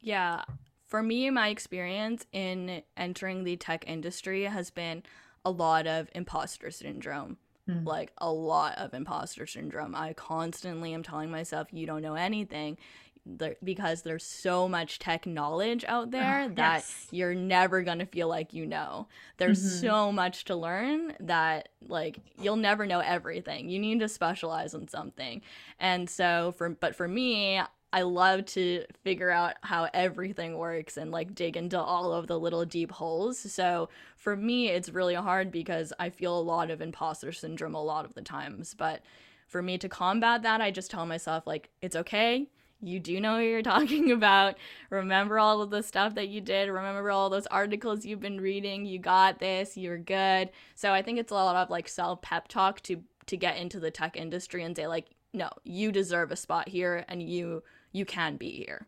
Yeah. 0.00 0.44
For 0.86 1.02
me 1.02 1.28
my 1.30 1.48
experience 1.48 2.24
in 2.32 2.82
entering 2.96 3.44
the 3.44 3.56
tech 3.56 3.84
industry 3.86 4.44
has 4.44 4.70
been 4.70 5.02
a 5.44 5.50
lot 5.50 5.86
of 5.86 6.08
imposter 6.14 6.70
syndrome. 6.70 7.36
Mm. 7.68 7.86
like 7.86 8.10
a 8.18 8.28
lot 8.28 8.76
of 8.76 8.92
imposter 8.92 9.46
syndrome. 9.46 9.94
I 9.94 10.14
constantly 10.14 10.92
am 10.94 11.04
telling 11.04 11.30
myself 11.30 11.68
you 11.70 11.86
don't 11.86 12.02
know 12.02 12.16
anything 12.16 12.76
there, 13.24 13.56
because 13.62 14.02
there's 14.02 14.24
so 14.24 14.68
much 14.68 14.98
tech 14.98 15.26
knowledge 15.26 15.84
out 15.86 16.10
there 16.10 16.44
oh, 16.50 16.54
that 16.54 16.78
yes. 16.78 17.06
you're 17.10 17.34
never 17.34 17.82
going 17.82 18.00
to 18.00 18.06
feel 18.06 18.28
like 18.28 18.52
you 18.52 18.66
know. 18.66 19.06
There's 19.36 19.60
mm-hmm. 19.60 19.86
so 19.86 20.12
much 20.12 20.44
to 20.46 20.56
learn 20.56 21.14
that 21.20 21.68
like 21.86 22.18
you'll 22.40 22.56
never 22.56 22.86
know 22.86 23.00
everything. 23.00 23.68
You 23.68 23.78
need 23.78 24.00
to 24.00 24.08
specialize 24.08 24.74
in 24.74 24.88
something. 24.88 25.42
And 25.78 26.10
so 26.10 26.54
for 26.56 26.70
but 26.70 26.96
for 26.96 27.06
me, 27.06 27.60
I 27.92 28.02
love 28.02 28.46
to 28.46 28.84
figure 29.04 29.30
out 29.30 29.54
how 29.60 29.88
everything 29.92 30.56
works 30.56 30.96
and 30.96 31.10
like 31.10 31.34
dig 31.34 31.56
into 31.56 31.78
all 31.78 32.12
of 32.12 32.26
the 32.26 32.40
little 32.40 32.64
deep 32.64 32.90
holes. 32.90 33.38
So 33.38 33.88
for 34.16 34.34
me, 34.34 34.68
it's 34.68 34.88
really 34.88 35.14
hard 35.14 35.52
because 35.52 35.92
I 35.98 36.10
feel 36.10 36.38
a 36.38 36.40
lot 36.40 36.70
of 36.70 36.80
imposter 36.80 37.32
syndrome 37.32 37.74
a 37.74 37.82
lot 37.82 38.04
of 38.04 38.14
the 38.14 38.22
times. 38.22 38.74
But 38.74 39.02
for 39.46 39.62
me 39.62 39.76
to 39.76 39.88
combat 39.88 40.42
that, 40.42 40.62
I 40.62 40.70
just 40.70 40.90
tell 40.90 41.04
myself, 41.04 41.46
like, 41.46 41.68
it's 41.82 41.94
okay 41.94 42.48
you 42.82 43.00
do 43.00 43.20
know 43.20 43.34
what 43.34 43.38
you're 43.40 43.62
talking 43.76 44.10
about. 44.12 44.56
Remember 44.90 45.38
all 45.38 45.62
of 45.62 45.70
the 45.70 45.82
stuff 45.82 46.14
that 46.16 46.28
you 46.28 46.40
did. 46.40 46.68
Remember 46.68 47.10
all 47.10 47.30
those 47.30 47.46
articles 47.46 48.04
you've 48.04 48.20
been 48.20 48.40
reading. 48.40 48.84
You 48.84 48.98
got 48.98 49.38
this. 49.38 49.76
You're 49.76 49.98
good. 49.98 50.50
So 50.74 50.92
I 50.92 51.02
think 51.02 51.18
it's 51.18 51.32
a 51.32 51.34
lot 51.34 51.56
of 51.56 51.70
like 51.70 51.88
self 51.88 52.20
pep 52.22 52.48
talk 52.48 52.80
to 52.82 53.02
to 53.26 53.36
get 53.36 53.56
into 53.56 53.78
the 53.80 53.90
tech 53.90 54.16
industry 54.16 54.64
and 54.64 54.76
say 54.76 54.86
like, 54.88 55.06
no, 55.32 55.48
you 55.64 55.92
deserve 55.92 56.32
a 56.32 56.36
spot 56.36 56.68
here, 56.68 57.04
and 57.08 57.22
you 57.22 57.62
you 57.92 58.04
can 58.04 58.36
be 58.36 58.50
here. 58.50 58.86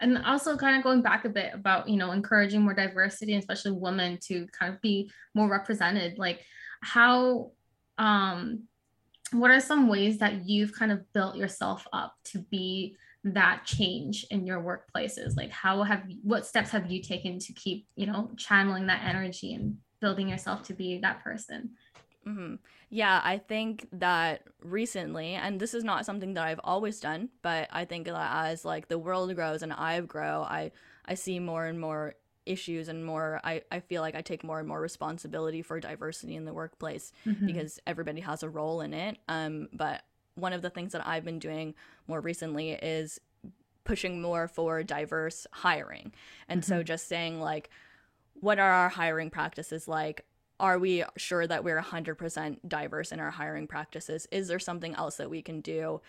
and 0.00 0.18
also 0.24 0.56
kind 0.56 0.76
of 0.76 0.84
going 0.84 1.02
back 1.02 1.24
a 1.24 1.28
bit 1.28 1.50
about 1.52 1.88
you 1.88 1.96
know 1.96 2.12
encouraging 2.12 2.62
more 2.62 2.74
diversity 2.74 3.34
especially 3.34 3.72
women 3.72 4.18
to 4.18 4.46
kind 4.58 4.72
of 4.72 4.80
be 4.80 5.10
more 5.34 5.48
represented 5.50 6.16
like 6.16 6.40
how 6.80 7.50
um 7.98 8.62
what 9.34 9.50
are 9.50 9.60
some 9.60 9.88
ways 9.88 10.18
that 10.18 10.48
you've 10.48 10.72
kind 10.72 10.92
of 10.92 11.12
built 11.12 11.36
yourself 11.36 11.86
up 11.92 12.14
to 12.24 12.38
be 12.50 12.96
that 13.24 13.64
change 13.64 14.26
in 14.30 14.46
your 14.46 14.60
workplaces 14.60 15.36
like 15.36 15.50
how 15.50 15.82
have 15.82 16.02
what 16.22 16.46
steps 16.46 16.70
have 16.70 16.90
you 16.90 17.02
taken 17.02 17.38
to 17.38 17.52
keep 17.54 17.86
you 17.96 18.06
know 18.06 18.30
channeling 18.36 18.86
that 18.86 19.02
energy 19.02 19.54
and 19.54 19.76
building 20.00 20.28
yourself 20.28 20.62
to 20.62 20.74
be 20.74 20.98
that 20.98 21.24
person 21.24 21.70
mm-hmm. 22.26 22.56
yeah 22.90 23.22
i 23.24 23.38
think 23.38 23.88
that 23.92 24.42
recently 24.62 25.32
and 25.32 25.58
this 25.58 25.72
is 25.72 25.82
not 25.82 26.04
something 26.04 26.34
that 26.34 26.46
i've 26.46 26.60
always 26.62 27.00
done 27.00 27.30
but 27.40 27.66
i 27.72 27.84
think 27.84 28.06
that 28.06 28.46
as 28.46 28.62
like 28.62 28.88
the 28.88 28.98
world 28.98 29.34
grows 29.34 29.62
and 29.62 29.72
i 29.72 29.98
grow 30.02 30.42
i 30.42 30.70
i 31.06 31.14
see 31.14 31.38
more 31.38 31.64
and 31.64 31.80
more 31.80 32.14
issues 32.46 32.88
and 32.88 33.04
more 33.04 33.40
I, 33.42 33.62
I 33.70 33.80
feel 33.80 34.02
like 34.02 34.14
i 34.14 34.20
take 34.20 34.44
more 34.44 34.58
and 34.58 34.68
more 34.68 34.80
responsibility 34.80 35.62
for 35.62 35.80
diversity 35.80 36.36
in 36.36 36.44
the 36.44 36.52
workplace 36.52 37.12
mm-hmm. 37.26 37.46
because 37.46 37.80
everybody 37.86 38.20
has 38.20 38.42
a 38.42 38.48
role 38.48 38.80
in 38.80 38.92
it 38.92 39.18
um 39.28 39.68
but 39.72 40.02
one 40.34 40.52
of 40.52 40.62
the 40.62 40.70
things 40.70 40.92
that 40.92 41.06
I've 41.06 41.24
been 41.24 41.38
doing 41.38 41.74
more 42.06 42.20
recently 42.20 42.72
is 42.72 43.20
pushing 43.84 44.20
more 44.20 44.48
for 44.48 44.82
diverse 44.82 45.46
hiring. 45.52 46.12
And 46.48 46.62
mm-hmm. 46.62 46.68
so 46.68 46.82
just 46.82 47.08
saying 47.08 47.40
like 47.40 47.70
what 48.34 48.58
are 48.58 48.70
our 48.70 48.88
hiring 48.88 49.30
practices 49.30 49.88
like? 49.88 50.24
Are 50.60 50.78
we 50.78 51.04
sure 51.16 51.46
that 51.46 51.64
we're 51.64 51.80
100% 51.80 52.58
diverse 52.66 53.12
in 53.12 53.20
our 53.20 53.30
hiring 53.30 53.66
practices? 53.66 54.26
Is 54.30 54.48
there 54.48 54.58
something 54.58 54.94
else 54.94 55.16
that 55.16 55.30
we 55.30 55.40
can 55.40 55.60
do? 55.60 56.00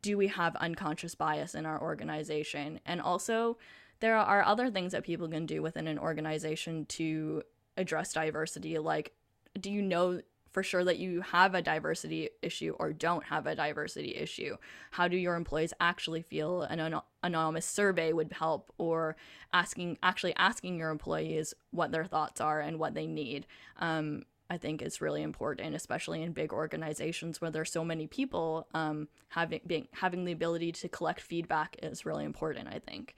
Do 0.00 0.16
we 0.16 0.28
have 0.28 0.56
unconscious 0.56 1.14
bias 1.14 1.54
in 1.54 1.66
our 1.66 1.80
organization? 1.80 2.80
And 2.86 3.00
also, 3.00 3.58
there 4.02 4.16
are 4.16 4.42
other 4.42 4.70
things 4.70 4.92
that 4.92 5.04
people 5.04 5.28
can 5.28 5.46
do 5.46 5.62
within 5.62 5.86
an 5.86 5.98
organization 5.98 6.86
to 6.86 7.42
address 7.76 8.12
diversity. 8.12 8.76
Like, 8.78 9.12
do 9.58 9.70
you 9.70 9.80
know 9.80 10.20
for 10.52 10.62
sure 10.62 10.84
that 10.84 10.98
you 10.98 11.22
have 11.22 11.54
a 11.54 11.62
diversity 11.62 12.28
issue 12.42 12.76
or 12.78 12.92
don't 12.92 13.24
have 13.24 13.46
a 13.46 13.54
diversity 13.54 14.14
issue. 14.14 14.56
How 14.90 15.08
do 15.08 15.16
your 15.16 15.34
employees 15.34 15.72
actually 15.80 16.22
feel? 16.22 16.62
An 16.62 16.78
an- 16.78 17.00
anonymous 17.22 17.64
survey 17.64 18.12
would 18.12 18.32
help, 18.32 18.70
or 18.76 19.16
asking 19.52 19.98
actually 20.02 20.36
asking 20.36 20.78
your 20.78 20.90
employees 20.90 21.54
what 21.70 21.90
their 21.90 22.04
thoughts 22.04 22.40
are 22.40 22.60
and 22.60 22.78
what 22.78 22.94
they 22.94 23.06
need. 23.06 23.46
Um, 23.78 24.24
I 24.50 24.58
think 24.58 24.82
is 24.82 25.00
really 25.00 25.22
important, 25.22 25.74
especially 25.74 26.22
in 26.22 26.32
big 26.32 26.52
organizations 26.52 27.40
where 27.40 27.50
there's 27.50 27.72
so 27.72 27.86
many 27.86 28.06
people. 28.06 28.68
Um, 28.74 29.08
having 29.28 29.60
being 29.66 29.88
having 29.92 30.26
the 30.26 30.32
ability 30.32 30.72
to 30.72 30.88
collect 30.90 31.22
feedback 31.22 31.76
is 31.82 32.04
really 32.04 32.26
important. 32.26 32.68
I 32.68 32.78
think, 32.78 33.14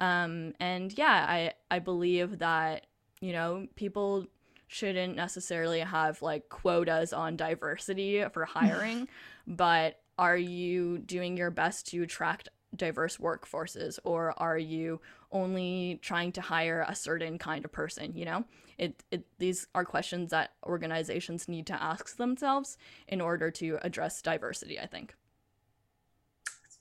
um, 0.00 0.54
and 0.60 0.96
yeah, 0.96 1.26
I 1.28 1.52
I 1.70 1.78
believe 1.78 2.38
that 2.38 2.86
you 3.20 3.32
know 3.32 3.66
people 3.76 4.26
shouldn't 4.66 5.14
necessarily 5.14 5.80
have 5.80 6.20
like 6.22 6.48
quotas 6.48 7.12
on 7.12 7.36
diversity 7.36 8.24
for 8.32 8.44
hiring, 8.44 9.08
but 9.46 10.00
are 10.18 10.36
you 10.36 10.98
doing 10.98 11.36
your 11.36 11.50
best 11.50 11.88
to 11.88 12.02
attract 12.02 12.48
diverse 12.76 13.18
workforces 13.18 14.00
or 14.02 14.34
are 14.36 14.58
you 14.58 15.00
only 15.30 16.00
trying 16.02 16.32
to 16.32 16.40
hire 16.40 16.84
a 16.88 16.94
certain 16.94 17.38
kind 17.38 17.64
of 17.64 17.70
person 17.70 18.12
you 18.16 18.24
know? 18.24 18.44
It, 18.76 19.04
it 19.12 19.24
these 19.38 19.68
are 19.76 19.84
questions 19.84 20.30
that 20.30 20.54
organizations 20.66 21.48
need 21.48 21.66
to 21.68 21.80
ask 21.80 22.16
themselves 22.16 22.76
in 23.06 23.20
order 23.20 23.52
to 23.52 23.78
address 23.82 24.20
diversity 24.20 24.80
i 24.80 24.86
think 24.86 25.14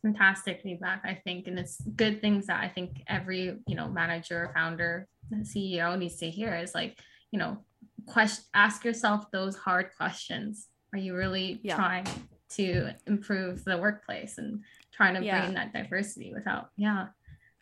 fantastic 0.04 0.62
feedback 0.62 1.02
i 1.06 1.14
think 1.24 1.48
and 1.48 1.58
it's 1.58 1.82
good 1.96 2.22
things 2.22 2.46
that 2.46 2.62
i 2.62 2.68
think 2.68 3.02
every 3.08 3.58
you 3.66 3.76
know 3.76 3.88
manager 3.88 4.52
founder 4.54 5.08
ceo 5.42 5.98
needs 5.98 6.18
to 6.18 6.30
hear 6.30 6.56
is 6.56 6.76
like 6.76 7.00
you 7.32 7.40
know 7.40 7.58
question 8.06 8.44
ask 8.54 8.84
yourself 8.84 9.32
those 9.32 9.56
hard 9.56 9.90
questions 9.98 10.68
are 10.92 11.00
you 11.00 11.16
really 11.16 11.60
yeah. 11.64 11.76
trying 11.76 12.06
to 12.50 12.90
improve 13.08 13.64
the 13.64 13.78
workplace 13.78 14.38
and 14.38 14.62
trying 14.92 15.16
to 15.16 15.24
yeah. 15.24 15.42
bring 15.42 15.56
that 15.56 15.74
diversity 15.74 16.34
without 16.34 16.70
yeah 16.76 17.08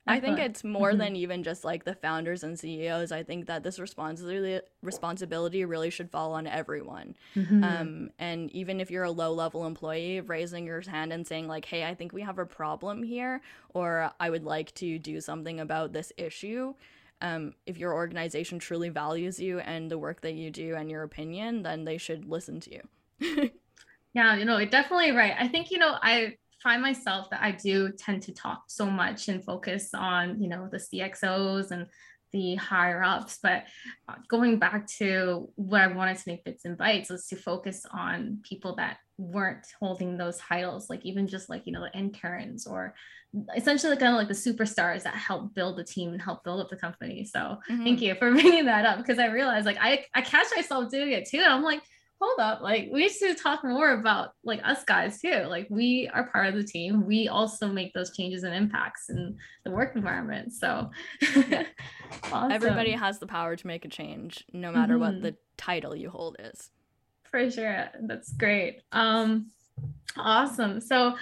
I 0.08 0.20
think 0.20 0.40
it's 0.40 0.64
more 0.64 0.90
mm-hmm. 0.90 0.98
than 0.98 1.16
even 1.16 1.44
just 1.44 1.64
like 1.64 1.84
the 1.84 1.94
founders 1.94 2.44
and 2.44 2.60
CEOs. 2.60 3.12
I 3.12 3.24
think 3.24 3.46
that 3.46 3.64
this 3.64 3.80
responsibility 3.80 4.66
responsibility 4.82 5.64
really 5.64 5.92
should 5.92 6.10
fall 6.10 6.34
on 6.34 6.48
everyone. 6.48 7.16
Mm-hmm. 7.36 7.64
Um, 7.64 8.10
and 8.18 8.52
even 8.52 8.80
if 8.80 8.90
you're 8.90 9.04
a 9.04 9.12
low 9.12 9.32
level 9.32 9.66
employee, 9.66 10.20
raising 10.22 10.66
your 10.66 10.82
hand 10.82 11.14
and 11.14 11.26
saying 11.26 11.48
like, 11.48 11.66
"Hey, 11.66 11.86
I 11.86 11.94
think 11.94 12.14
we 12.14 12.24
have 12.24 12.40
a 12.40 12.46
problem 12.46 13.04
here," 13.04 13.42
or 13.74 14.12
"I 14.20 14.30
would 14.30 14.44
like 14.44 14.74
to 14.76 14.98
do 14.98 15.22
something 15.22 15.60
about 15.60 15.94
this 15.94 16.12
issue," 16.18 16.74
um, 17.22 17.54
if 17.66 17.78
your 17.78 17.94
organization 17.94 18.60
truly 18.60 18.90
values 18.90 19.40
you 19.40 19.60
and 19.60 19.90
the 19.90 19.98
work 19.98 20.22
that 20.22 20.34
you 20.34 20.50
do 20.50 20.76
and 20.76 20.90
your 20.90 21.04
opinion, 21.04 21.62
then 21.62 21.86
they 21.86 21.98
should 21.98 22.26
listen 22.26 22.60
to 22.62 22.72
you. 22.74 23.52
yeah, 24.14 24.36
you 24.36 24.46
know, 24.46 24.58
it 24.58 24.72
definitely 24.72 25.12
right. 25.12 25.36
I 25.38 25.48
think, 25.48 25.70
you 25.70 25.78
know, 25.78 25.96
I 26.02 26.38
find 26.62 26.82
myself 26.82 27.30
that 27.30 27.42
I 27.42 27.52
do 27.52 27.92
tend 27.92 28.24
to 28.24 28.34
talk 28.34 28.64
so 28.68 28.86
much 28.86 29.28
and 29.28 29.44
focus 29.44 29.90
on, 29.94 30.42
you 30.42 30.50
know, 30.50 30.70
the 30.72 30.78
CXOs 30.78 31.72
and 31.72 31.88
the 32.32 32.56
higher 32.56 33.04
ups. 33.04 33.40
But 33.42 33.66
uh, 34.08 34.16
going 34.28 34.60
back 34.60 34.88
to 34.98 35.50
what 35.56 35.82
I 35.82 35.88
wanted 35.88 36.18
to 36.18 36.24
make 36.28 36.44
bits 36.44 36.66
and 36.66 36.78
bytes 36.78 37.10
was 37.10 37.28
to 37.28 37.36
focus 37.36 37.86
on 37.92 38.40
people 38.44 38.76
that 38.76 38.98
weren't 39.18 39.68
holding 39.80 40.18
those 40.18 40.38
titles, 40.38 40.90
like 40.90 41.06
even 41.06 41.28
just 41.28 41.50
like, 41.50 41.64
you 41.66 41.74
know, 41.74 41.82
the 41.82 41.98
interns 41.98 42.66
or 42.66 42.96
essentially 43.56 43.96
kind 43.96 44.14
of 44.14 44.18
like 44.18 44.28
the 44.28 44.34
superstars 44.34 45.04
that 45.04 45.14
help 45.14 45.54
build 45.54 45.78
the 45.78 45.84
team 45.84 46.12
and 46.12 46.22
help 46.22 46.44
build 46.44 46.60
up 46.60 46.70
the 46.70 46.76
company. 46.76 47.24
So 47.24 47.40
mm-hmm. 47.70 47.84
thank 47.84 48.02
you 48.02 48.16
for 48.16 48.32
bringing 48.34 48.66
that 48.66 48.86
up 48.86 48.98
because 48.98 49.20
I 49.20 49.28
realized 49.28 49.66
like 49.66 49.78
I, 49.80 50.06
I 50.14 50.22
catch 50.22 50.48
myself 50.56 50.90
doing 50.90 51.12
it 51.12 51.28
too. 51.28 51.38
And 51.38 51.54
I'm 51.54 51.64
like, 51.64 51.82
hold 52.22 52.40
up, 52.40 52.62
like 52.62 52.90
we 52.92 53.08
need 53.08 53.14
to 53.20 53.34
talk 53.34 53.64
more 53.64 53.94
about 53.94 54.34
like 54.44 54.62
us 54.64 54.84
guys 54.84 55.20
too. 55.20 55.46
Like 55.48 55.68
we 55.70 56.10
are 56.14 56.30
part 56.30 56.48
of 56.48 56.56
the 56.56 56.64
team. 56.64 57.06
We 57.06 57.28
also 57.28 57.68
make 57.68 57.94
those 57.94 58.16
changes 58.16 58.44
and 58.44 58.54
impacts 58.54 59.10
in 59.10 59.38
the 59.64 59.72
work 59.72 59.96
environment. 59.96 60.54
So 60.54 60.92
awesome. 62.32 62.52
everybody 62.52 62.92
has 62.92 63.20
the 63.20 63.28
power 63.28 63.56
to 63.56 63.68
make 63.68 63.86
a 63.86 63.90
change, 63.90 64.46
no 64.54 64.72
matter 64.72 64.94
mm-hmm. 64.94 65.02
what 65.02 65.22
the 65.22 65.36
title 65.58 65.96
you 65.96 66.10
hold 66.10 66.38
is. 66.40 66.70
For 67.24 67.50
sure. 67.50 67.90
That's 68.02 68.32
great. 68.34 68.82
Um 68.92 69.48
awesome. 70.16 70.80
So 70.80 71.16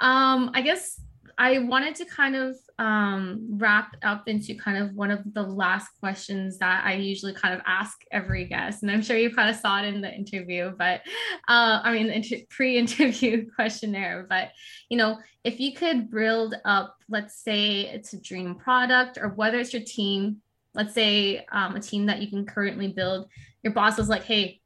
um 0.00 0.50
I 0.54 0.62
guess 0.62 1.00
I 1.36 1.58
wanted 1.58 1.94
to 1.96 2.04
kind 2.06 2.34
of 2.36 2.56
um, 2.78 3.46
wrap 3.50 3.96
up 4.04 4.28
into 4.28 4.54
kind 4.54 4.78
of 4.78 4.94
one 4.94 5.10
of 5.10 5.20
the 5.34 5.42
last 5.42 5.88
questions 5.98 6.58
that 6.58 6.84
I 6.84 6.94
usually 6.94 7.34
kind 7.34 7.54
of 7.54 7.60
ask 7.66 7.98
every 8.12 8.44
guest. 8.44 8.82
And 8.82 8.90
I'm 8.90 9.02
sure 9.02 9.16
you 9.16 9.34
kind 9.34 9.50
of 9.50 9.56
saw 9.56 9.82
it 9.82 9.86
in 9.86 10.00
the 10.00 10.14
interview, 10.14 10.72
but 10.78 11.00
uh, 11.48 11.80
I 11.82 11.92
mean, 11.92 12.08
inter- 12.08 12.44
pre 12.48 12.78
interview 12.78 13.46
questionnaire. 13.56 14.26
But, 14.28 14.52
you 14.88 14.96
know, 14.96 15.18
if 15.42 15.58
you 15.58 15.74
could 15.74 16.10
build 16.10 16.54
up, 16.64 16.96
let's 17.08 17.42
say 17.42 17.80
it's 17.80 18.12
a 18.12 18.20
dream 18.20 18.54
product 18.54 19.18
or 19.20 19.30
whether 19.30 19.58
it's 19.58 19.72
your 19.72 19.82
team, 19.82 20.36
let's 20.74 20.94
say 20.94 21.44
um, 21.50 21.74
a 21.74 21.80
team 21.80 22.06
that 22.06 22.22
you 22.22 22.28
can 22.28 22.46
currently 22.46 22.88
build, 22.88 23.28
your 23.64 23.72
boss 23.72 23.98
was 23.98 24.08
like, 24.08 24.22
hey, 24.22 24.60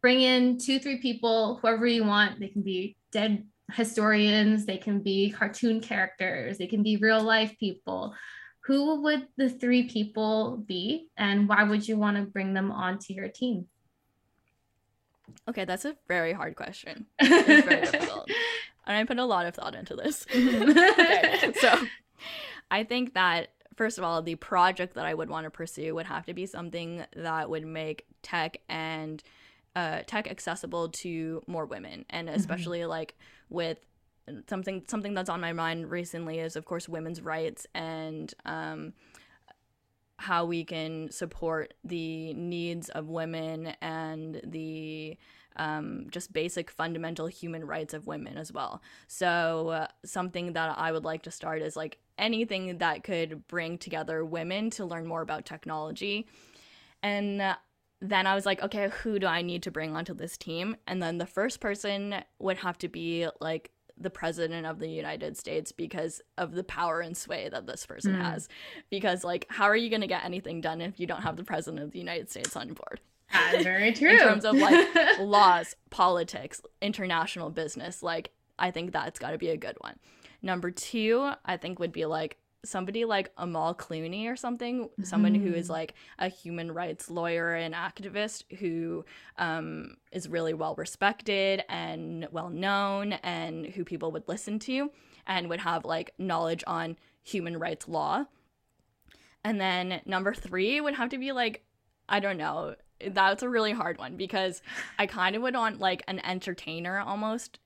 bring 0.00 0.20
in 0.20 0.56
two, 0.56 0.78
three 0.78 0.98
people, 0.98 1.58
whoever 1.60 1.84
you 1.84 2.04
want. 2.04 2.38
They 2.38 2.46
can 2.46 2.62
be 2.62 2.96
dead 3.10 3.44
historians, 3.72 4.64
they 4.64 4.78
can 4.78 5.00
be 5.00 5.30
cartoon 5.30 5.80
characters, 5.80 6.58
they 6.58 6.66
can 6.66 6.82
be 6.82 6.96
real 6.96 7.22
life 7.22 7.56
people. 7.58 8.14
Who 8.64 9.02
would 9.02 9.28
the 9.36 9.48
three 9.48 9.88
people 9.88 10.56
be, 10.56 11.08
and 11.16 11.48
why 11.48 11.62
would 11.62 11.86
you 11.86 11.96
want 11.96 12.16
to 12.16 12.24
bring 12.24 12.52
them 12.52 12.72
onto 12.72 13.12
your 13.12 13.28
team? 13.28 13.66
Okay, 15.48 15.64
that's 15.64 15.84
a 15.84 15.96
very 16.08 16.32
hard 16.32 16.56
question. 16.56 17.06
It's 17.20 17.66
very 17.66 17.80
difficult. 17.82 18.28
And 18.86 18.96
I 18.96 19.04
put 19.04 19.18
a 19.18 19.24
lot 19.24 19.46
of 19.46 19.54
thought 19.54 19.74
into 19.74 19.96
this. 19.96 20.26
okay, 20.34 21.52
so 21.60 21.86
I 22.70 22.84
think 22.84 23.14
that 23.14 23.48
first 23.76 23.98
of 23.98 24.04
all, 24.04 24.22
the 24.22 24.36
project 24.36 24.94
that 24.94 25.06
I 25.06 25.14
would 25.14 25.28
want 25.28 25.44
to 25.44 25.50
pursue 25.50 25.94
would 25.94 26.06
have 26.06 26.26
to 26.26 26.34
be 26.34 26.46
something 26.46 27.04
that 27.14 27.50
would 27.50 27.66
make 27.66 28.06
tech 28.22 28.58
and 28.68 29.22
uh, 29.76 30.00
tech 30.06 30.28
accessible 30.28 30.88
to 30.88 31.42
more 31.46 31.66
women, 31.66 32.04
and 32.10 32.26
mm-hmm. 32.26 32.36
especially 32.36 32.80
mm-hmm. 32.80 32.90
like 32.90 33.14
with 33.48 33.78
something 34.48 34.82
something 34.88 35.14
that's 35.14 35.30
on 35.30 35.40
my 35.40 35.52
mind 35.52 35.88
recently 35.88 36.40
is 36.40 36.56
of 36.56 36.64
course 36.64 36.88
women's 36.88 37.20
rights 37.20 37.64
and 37.74 38.34
um, 38.44 38.92
how 40.18 40.44
we 40.44 40.64
can 40.64 41.08
support 41.12 41.74
the 41.84 42.34
needs 42.34 42.88
of 42.88 43.08
women 43.08 43.74
and 43.80 44.40
the 44.44 45.16
um, 45.56 46.06
just 46.10 46.32
basic 46.32 46.70
fundamental 46.70 47.26
human 47.26 47.66
rights 47.66 47.94
of 47.94 48.06
women 48.06 48.36
as 48.36 48.52
well. 48.52 48.82
So, 49.06 49.68
uh, 49.68 49.86
something 50.04 50.52
that 50.52 50.76
I 50.78 50.92
would 50.92 51.04
like 51.04 51.22
to 51.22 51.30
start 51.30 51.62
is 51.62 51.76
like 51.76 51.98
anything 52.18 52.78
that 52.78 53.04
could 53.04 53.46
bring 53.48 53.78
together 53.78 54.24
women 54.24 54.70
to 54.70 54.84
learn 54.84 55.06
more 55.06 55.22
about 55.22 55.46
technology. 55.46 56.26
And 57.02 57.40
uh, 57.40 57.56
then 58.00 58.26
I 58.26 58.34
was 58.34 58.44
like, 58.44 58.62
okay, 58.62 58.90
who 59.02 59.18
do 59.18 59.26
I 59.26 59.42
need 59.42 59.62
to 59.64 59.70
bring 59.70 59.96
onto 59.96 60.14
this 60.14 60.36
team? 60.36 60.76
And 60.86 61.02
then 61.02 61.18
the 61.18 61.26
first 61.26 61.60
person 61.60 62.16
would 62.38 62.58
have 62.58 62.78
to 62.78 62.88
be 62.88 63.26
like 63.40 63.70
the 63.98 64.10
president 64.10 64.66
of 64.66 64.78
the 64.78 64.88
United 64.88 65.36
States 65.36 65.72
because 65.72 66.20
of 66.36 66.52
the 66.52 66.64
power 66.64 67.00
and 67.00 67.16
sway 67.16 67.48
that 67.48 67.66
this 67.66 67.86
person 67.86 68.14
mm. 68.14 68.22
has. 68.22 68.48
Because 68.90 69.24
like 69.24 69.46
how 69.48 69.64
are 69.64 69.76
you 69.76 69.88
going 69.88 70.02
to 70.02 70.06
get 70.06 70.24
anything 70.24 70.60
done 70.60 70.80
if 70.80 71.00
you 71.00 71.06
don't 71.06 71.22
have 71.22 71.36
the 71.36 71.44
president 71.44 71.82
of 71.82 71.92
the 71.92 71.98
United 71.98 72.30
States 72.30 72.54
on 72.56 72.74
board? 72.74 73.00
That's 73.32 73.64
very 73.64 73.92
true. 73.94 74.10
In 74.10 74.18
terms 74.18 74.44
of 74.44 74.56
like 74.56 74.88
laws, 75.18 75.74
politics, 75.90 76.60
international 76.82 77.50
business, 77.50 78.02
like 78.02 78.30
I 78.58 78.70
think 78.70 78.92
that's 78.92 79.18
got 79.18 79.30
to 79.30 79.38
be 79.38 79.48
a 79.48 79.56
good 79.56 79.76
one. 79.80 79.98
Number 80.42 80.70
2, 80.70 81.32
I 81.44 81.56
think 81.56 81.78
would 81.78 81.92
be 81.92 82.04
like 82.04 82.36
somebody 82.66 83.04
like 83.04 83.30
Amal 83.36 83.74
Clooney 83.74 84.30
or 84.30 84.36
something, 84.36 84.84
mm-hmm. 84.84 85.02
someone 85.04 85.34
who 85.34 85.52
is 85.52 85.66
mm-hmm. 85.66 85.72
like 85.74 85.94
a 86.18 86.28
human 86.28 86.72
rights 86.72 87.10
lawyer 87.10 87.54
and 87.54 87.74
activist 87.74 88.44
who 88.58 89.04
um, 89.38 89.96
is 90.12 90.28
really 90.28 90.54
well 90.54 90.74
respected 90.76 91.62
and 91.68 92.28
well 92.30 92.50
known 92.50 93.14
and 93.14 93.66
who 93.66 93.84
people 93.84 94.12
would 94.12 94.28
listen 94.28 94.58
to 94.60 94.90
and 95.26 95.48
would 95.48 95.60
have 95.60 95.84
like 95.84 96.12
knowledge 96.18 96.62
on 96.66 96.96
human 97.22 97.58
rights 97.58 97.88
law. 97.88 98.24
And 99.44 99.60
then 99.60 100.00
number 100.06 100.34
three 100.34 100.80
would 100.80 100.94
have 100.94 101.10
to 101.10 101.18
be 101.18 101.32
like, 101.32 101.64
I 102.08 102.20
don't 102.20 102.36
know, 102.36 102.74
that's 103.08 103.42
a 103.42 103.48
really 103.48 103.72
hard 103.72 103.98
one 103.98 104.16
because 104.16 104.62
I 104.98 105.06
kind 105.06 105.36
of 105.36 105.42
would 105.42 105.54
want 105.54 105.80
like 105.80 106.02
an 106.08 106.24
entertainer 106.24 106.98
almost, 106.98 107.58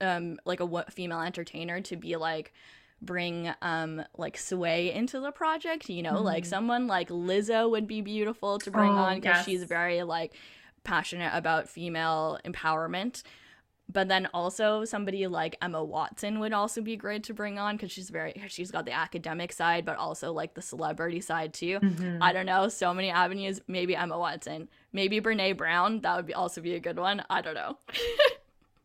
um, 0.00 0.38
like 0.44 0.60
a 0.60 0.84
female 0.90 1.20
entertainer 1.20 1.80
to 1.82 1.96
be 1.96 2.16
like, 2.16 2.52
bring 3.02 3.52
um 3.62 4.02
like 4.16 4.36
sway 4.36 4.92
into 4.92 5.20
the 5.20 5.30
project 5.30 5.88
you 5.88 6.02
know 6.02 6.14
mm-hmm. 6.14 6.24
like 6.24 6.44
someone 6.44 6.86
like 6.86 7.08
lizzo 7.08 7.70
would 7.70 7.86
be 7.86 8.00
beautiful 8.00 8.58
to 8.58 8.70
bring 8.70 8.90
oh, 8.90 8.96
on 8.96 9.16
because 9.16 9.38
yes. 9.38 9.44
she's 9.44 9.64
very 9.64 10.02
like 10.02 10.34
passionate 10.84 11.30
about 11.34 11.68
female 11.68 12.38
empowerment 12.44 13.22
but 13.92 14.08
then 14.08 14.28
also 14.32 14.84
somebody 14.84 15.26
like 15.26 15.56
Emma 15.60 15.82
Watson 15.82 16.38
would 16.40 16.52
also 16.52 16.80
be 16.80 16.96
great 16.96 17.24
to 17.24 17.34
bring 17.34 17.58
on 17.58 17.76
because 17.76 17.90
she's 17.90 18.10
very 18.10 18.40
she's 18.48 18.70
got 18.70 18.84
the 18.84 18.92
academic 18.92 19.52
side 19.52 19.84
but 19.84 19.96
also 19.96 20.32
like 20.32 20.54
the 20.54 20.62
celebrity 20.62 21.20
side 21.20 21.52
too. 21.52 21.80
Mm-hmm. 21.80 22.22
I 22.22 22.32
don't 22.32 22.46
know, 22.46 22.68
so 22.68 22.94
many 22.94 23.10
avenues. 23.10 23.60
Maybe 23.66 23.96
Emma 23.96 24.18
Watson, 24.18 24.68
maybe 24.92 25.20
Brene 25.20 25.56
Brown. 25.56 26.00
That 26.00 26.16
would 26.16 26.26
be 26.26 26.34
also 26.34 26.60
be 26.60 26.74
a 26.74 26.80
good 26.80 26.98
one. 26.98 27.24
I 27.28 27.40
don't 27.40 27.54
know. 27.54 27.78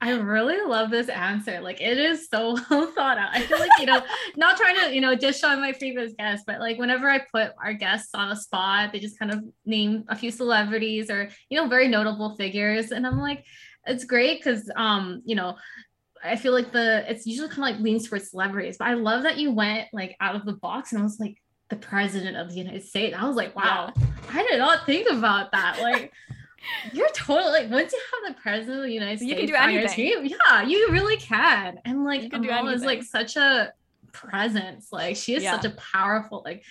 I 0.06 0.12
really 0.12 0.62
love 0.70 0.92
this 0.92 1.10
answer. 1.10 1.60
Like 1.62 1.82
it 1.82 1.98
is 1.98 2.30
so 2.30 2.60
well 2.70 2.86
thought 2.92 3.18
out. 3.18 3.30
I 3.34 3.42
feel 3.42 3.58
like, 3.58 3.72
you 3.80 3.88
know, 3.88 4.04
not 4.36 4.56
trying 4.56 4.76
to, 4.80 4.94
you 4.94 5.02
know, 5.02 5.16
dish 5.16 5.44
on 5.44 5.60
my 5.60 5.72
previous 5.72 6.14
guests, 6.14 6.44
but 6.46 6.60
like 6.60 6.78
whenever 6.78 7.10
I 7.10 7.26
put 7.34 7.54
our 7.58 7.74
guests 7.74 8.14
on 8.14 8.32
a 8.32 8.36
spot, 8.36 8.92
they 8.94 9.00
just 9.00 9.18
kind 9.18 9.32
of 9.32 9.44
name 9.66 10.04
a 10.08 10.16
few 10.16 10.30
celebrities 10.30 11.10
or, 11.10 11.30
you 11.50 11.60
know, 11.60 11.68
very 11.68 11.88
notable 11.88 12.36
figures. 12.36 12.92
And 12.92 13.08
I'm 13.08 13.20
like, 13.20 13.46
it's 13.88 14.06
great 14.06 14.38
because 14.38 14.70
um, 14.76 15.24
you 15.26 15.36
know, 15.36 15.56
I 16.24 16.36
feel 16.36 16.54
like 16.54 16.72
the 16.72 17.04
it's 17.12 17.26
usually 17.26 17.50
kind 17.50 17.68
of 17.68 17.76
like 17.76 17.80
leans 17.80 18.08
towards 18.08 18.30
celebrities, 18.30 18.78
but 18.78 18.88
I 18.88 18.94
love 18.94 19.24
that 19.24 19.40
you 19.40 19.52
went 19.54 19.88
like 19.92 20.16
out 20.22 20.36
of 20.36 20.46
the 20.46 20.54
box 20.54 20.92
and 20.92 21.02
I 21.02 21.04
was 21.04 21.20
like 21.20 21.42
the 21.72 21.78
president 21.78 22.38
of 22.38 22.50
the 22.50 22.58
United 22.58 22.84
States. 22.84 23.16
I 23.18 23.26
was 23.28 23.36
like, 23.36 23.56
wow, 23.56 23.92
yeah. 23.96 24.04
I 24.30 24.44
did 24.44 24.60
not 24.60 24.86
think 24.86 25.10
about 25.10 25.52
that. 25.54 25.80
Like 25.82 26.14
you're 26.94 27.10
totally 27.10 27.52
like 27.52 27.70
once 27.70 27.94
you 27.94 28.00
have 28.14 28.36
the 28.36 28.42
president 28.42 28.78
of 28.78 28.84
the 28.84 28.94
United 28.94 29.18
States 29.18 29.30
you 29.32 29.38
can 29.38 29.46
do 29.46 29.56
on 29.56 29.70
anything. 29.70 30.08
your 30.08 30.22
team, 30.22 30.38
yeah, 30.50 30.64
you 30.64 30.90
really 30.92 31.18
can. 31.18 31.80
And 31.86 32.04
like 32.04 32.34
Amal 32.34 32.70
is 32.70 32.84
like 32.84 33.04
such 33.04 33.36
a 33.36 33.74
presence. 34.12 34.90
Like 34.92 35.16
she 35.16 35.36
is 35.36 35.44
yeah. 35.44 35.60
such 35.60 35.66
a 35.66 35.76
powerful 35.76 36.42
like 36.46 36.64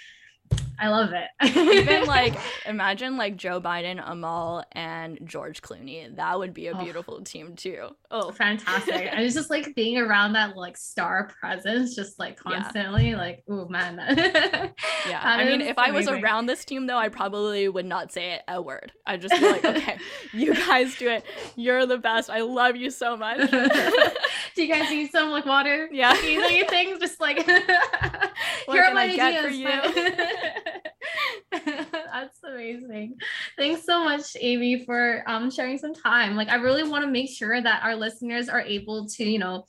I 0.78 0.88
love 0.88 1.10
it. 1.12 1.56
Even 1.56 2.04
like 2.06 2.34
imagine 2.66 3.16
like 3.16 3.36
Joe 3.36 3.60
Biden, 3.60 4.02
Amal, 4.04 4.64
and 4.72 5.18
George 5.24 5.62
Clooney. 5.62 6.14
That 6.16 6.38
would 6.38 6.52
be 6.52 6.66
a 6.66 6.76
beautiful 6.76 7.18
oh. 7.20 7.24
team 7.24 7.54
too. 7.54 7.88
Oh, 8.10 8.30
fantastic! 8.32 9.08
and 9.10 9.22
it's 9.24 9.34
just 9.34 9.50
like 9.50 9.74
being 9.74 9.98
around 9.98 10.32
that 10.34 10.56
like 10.56 10.76
star 10.76 11.30
presence, 11.40 11.94
just 11.94 12.18
like 12.18 12.36
constantly. 12.36 13.04
Yeah. 13.14 13.18
Like, 13.18 13.44
oh 13.48 13.68
man. 13.68 13.96
yeah, 15.08 15.20
I 15.22 15.44
mean, 15.44 15.60
if 15.60 15.76
amazing. 15.76 15.78
I 15.78 15.90
was 15.90 16.08
around 16.08 16.46
this 16.46 16.64
team 16.64 16.86
though, 16.86 16.96
I 16.96 17.08
probably 17.08 17.68
would 17.68 17.84
not 17.84 18.12
say 18.12 18.40
a 18.48 18.62
word. 18.62 18.92
I'd 19.06 19.20
just 19.20 19.38
be 19.38 19.46
like, 19.46 19.64
okay, 19.64 19.98
you 20.32 20.54
guys 20.54 20.96
do 20.96 21.08
it. 21.08 21.24
You're 21.54 21.86
the 21.86 21.98
best. 21.98 22.30
I 22.30 22.40
love 22.40 22.76
you 22.76 22.90
so 22.90 23.16
much. 23.16 23.50
do 23.50 24.62
you 24.62 24.72
guys 24.72 24.90
need 24.90 25.10
some 25.10 25.30
like 25.30 25.44
water? 25.44 25.88
Yeah. 25.92 26.14
Easy 26.22 26.64
things, 26.64 26.98
just 27.00 27.20
like 27.20 27.46
here 28.70 28.82
are 28.82 28.94
my 28.94 29.04
ideas. 29.04 29.64
That's 31.52 32.38
amazing. 32.44 33.16
Thanks 33.56 33.84
so 33.84 34.04
much, 34.04 34.36
Amy, 34.40 34.84
for 34.84 35.22
um, 35.26 35.50
sharing 35.50 35.78
some 35.78 35.94
time. 35.94 36.36
Like, 36.36 36.48
I 36.48 36.56
really 36.56 36.88
want 36.88 37.04
to 37.04 37.10
make 37.10 37.30
sure 37.30 37.60
that 37.60 37.82
our 37.82 37.96
listeners 37.96 38.48
are 38.48 38.60
able 38.60 39.06
to, 39.08 39.24
you 39.24 39.38
know, 39.38 39.64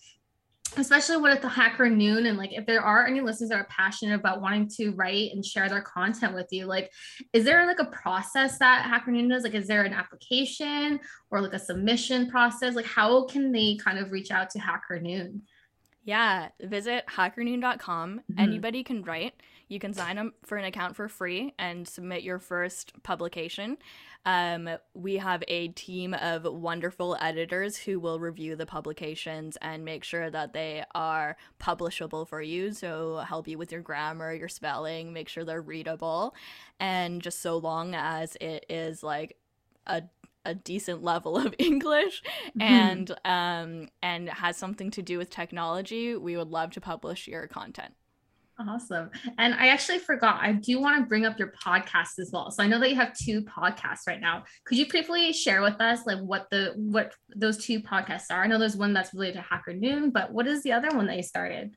especially 0.77 1.17
with 1.17 1.41
the 1.41 1.47
hacker 1.47 1.89
noon 1.89 2.25
and 2.25 2.37
like 2.37 2.51
if 2.53 2.65
there 2.65 2.81
are 2.81 3.05
any 3.05 3.21
listeners 3.21 3.49
that 3.49 3.59
are 3.59 3.67
passionate 3.69 4.15
about 4.15 4.41
wanting 4.41 4.67
to 4.67 4.91
write 4.91 5.31
and 5.31 5.45
share 5.45 5.69
their 5.69 5.81
content 5.81 6.33
with 6.33 6.47
you 6.51 6.65
like 6.65 6.91
is 7.33 7.45
there 7.45 7.65
like 7.65 7.79
a 7.79 7.85
process 7.85 8.57
that 8.57 8.83
hacker 8.83 9.11
noon 9.11 9.29
does 9.29 9.43
like 9.43 9.53
is 9.53 9.67
there 9.67 9.83
an 9.83 9.93
application 9.93 10.99
or 11.31 11.41
like 11.41 11.53
a 11.53 11.59
submission 11.59 12.29
process 12.29 12.75
like 12.75 12.85
how 12.85 13.25
can 13.25 13.51
they 13.51 13.77
kind 13.77 13.97
of 13.97 14.11
reach 14.11 14.31
out 14.31 14.49
to 14.49 14.59
hacker 14.59 14.99
noon 14.99 15.41
yeah 16.05 16.49
visit 16.61 17.05
hackernoon.com 17.07 18.19
mm-hmm. 18.19 18.39
anybody 18.39 18.83
can 18.83 19.03
write 19.03 19.33
you 19.67 19.79
can 19.79 19.93
sign 19.93 20.17
up 20.17 20.33
for 20.43 20.57
an 20.57 20.65
account 20.65 20.95
for 20.95 21.09
free 21.09 21.53
and 21.57 21.87
submit 21.87 22.21
your 22.21 22.37
first 22.37 23.01
publication. 23.01 23.77
Um, 24.25 24.69
we 24.93 25.17
have 25.17 25.43
a 25.47 25.69
team 25.69 26.13
of 26.13 26.45
wonderful 26.45 27.17
editors 27.19 27.77
who 27.77 27.99
will 27.99 28.19
review 28.19 28.55
the 28.55 28.65
publications 28.65 29.57
and 29.61 29.85
make 29.85 30.03
sure 30.03 30.29
that 30.29 30.53
they 30.53 30.83
are 30.93 31.37
publishable 31.59 32.27
for 32.27 32.41
you. 32.41 32.73
So, 32.73 33.17
help 33.17 33.47
you 33.47 33.57
with 33.57 33.71
your 33.71 33.81
grammar, 33.81 34.33
your 34.33 34.49
spelling, 34.49 35.13
make 35.13 35.29
sure 35.29 35.43
they're 35.43 35.61
readable. 35.61 36.35
And 36.79 37.21
just 37.21 37.41
so 37.41 37.57
long 37.57 37.95
as 37.95 38.35
it 38.41 38.65
is 38.69 39.03
like 39.03 39.37
a 39.87 40.03
a 40.45 40.53
decent 40.53 41.03
level 41.03 41.37
of 41.37 41.53
English 41.59 42.21
mm-hmm. 42.49 42.61
and 42.61 43.11
um, 43.25 43.89
and 44.01 44.29
has 44.29 44.57
something 44.57 44.91
to 44.91 45.01
do 45.01 45.17
with 45.17 45.29
technology, 45.29 46.15
we 46.15 46.37
would 46.37 46.49
love 46.49 46.71
to 46.71 46.81
publish 46.81 47.27
your 47.27 47.47
content. 47.47 47.93
Awesome. 48.57 49.09
And 49.37 49.53
I 49.53 49.67
actually 49.67 49.99
forgot, 49.99 50.39
I 50.41 50.53
do 50.53 50.79
want 50.79 50.97
to 50.97 51.05
bring 51.05 51.25
up 51.25 51.37
your 51.37 51.51
podcast 51.61 52.19
as 52.19 52.29
well. 52.31 52.49
So 52.51 52.63
I 52.63 52.67
know 52.67 52.79
that 52.79 52.89
you 52.89 52.95
have 52.95 53.13
two 53.13 53.41
podcasts 53.41 54.07
right 54.07 54.21
now. 54.21 54.45
Could 54.65 54.77
you 54.77 54.87
briefly 54.87 55.33
share 55.33 55.61
with 55.61 55.81
us 55.81 56.05
like 56.05 56.19
what 56.19 56.47
the 56.51 56.71
what 56.75 57.13
those 57.35 57.57
two 57.57 57.81
podcasts 57.81 58.31
are? 58.31 58.43
I 58.43 58.47
know 58.47 58.57
there's 58.57 58.77
one 58.77 58.93
that's 58.93 59.13
related 59.13 59.35
to 59.35 59.41
Hacker 59.41 59.73
Noon, 59.73 60.09
but 60.09 60.31
what 60.31 60.47
is 60.47 60.63
the 60.63 60.71
other 60.71 60.89
one 60.95 61.07
that 61.07 61.17
you 61.17 61.23
started? 61.23 61.75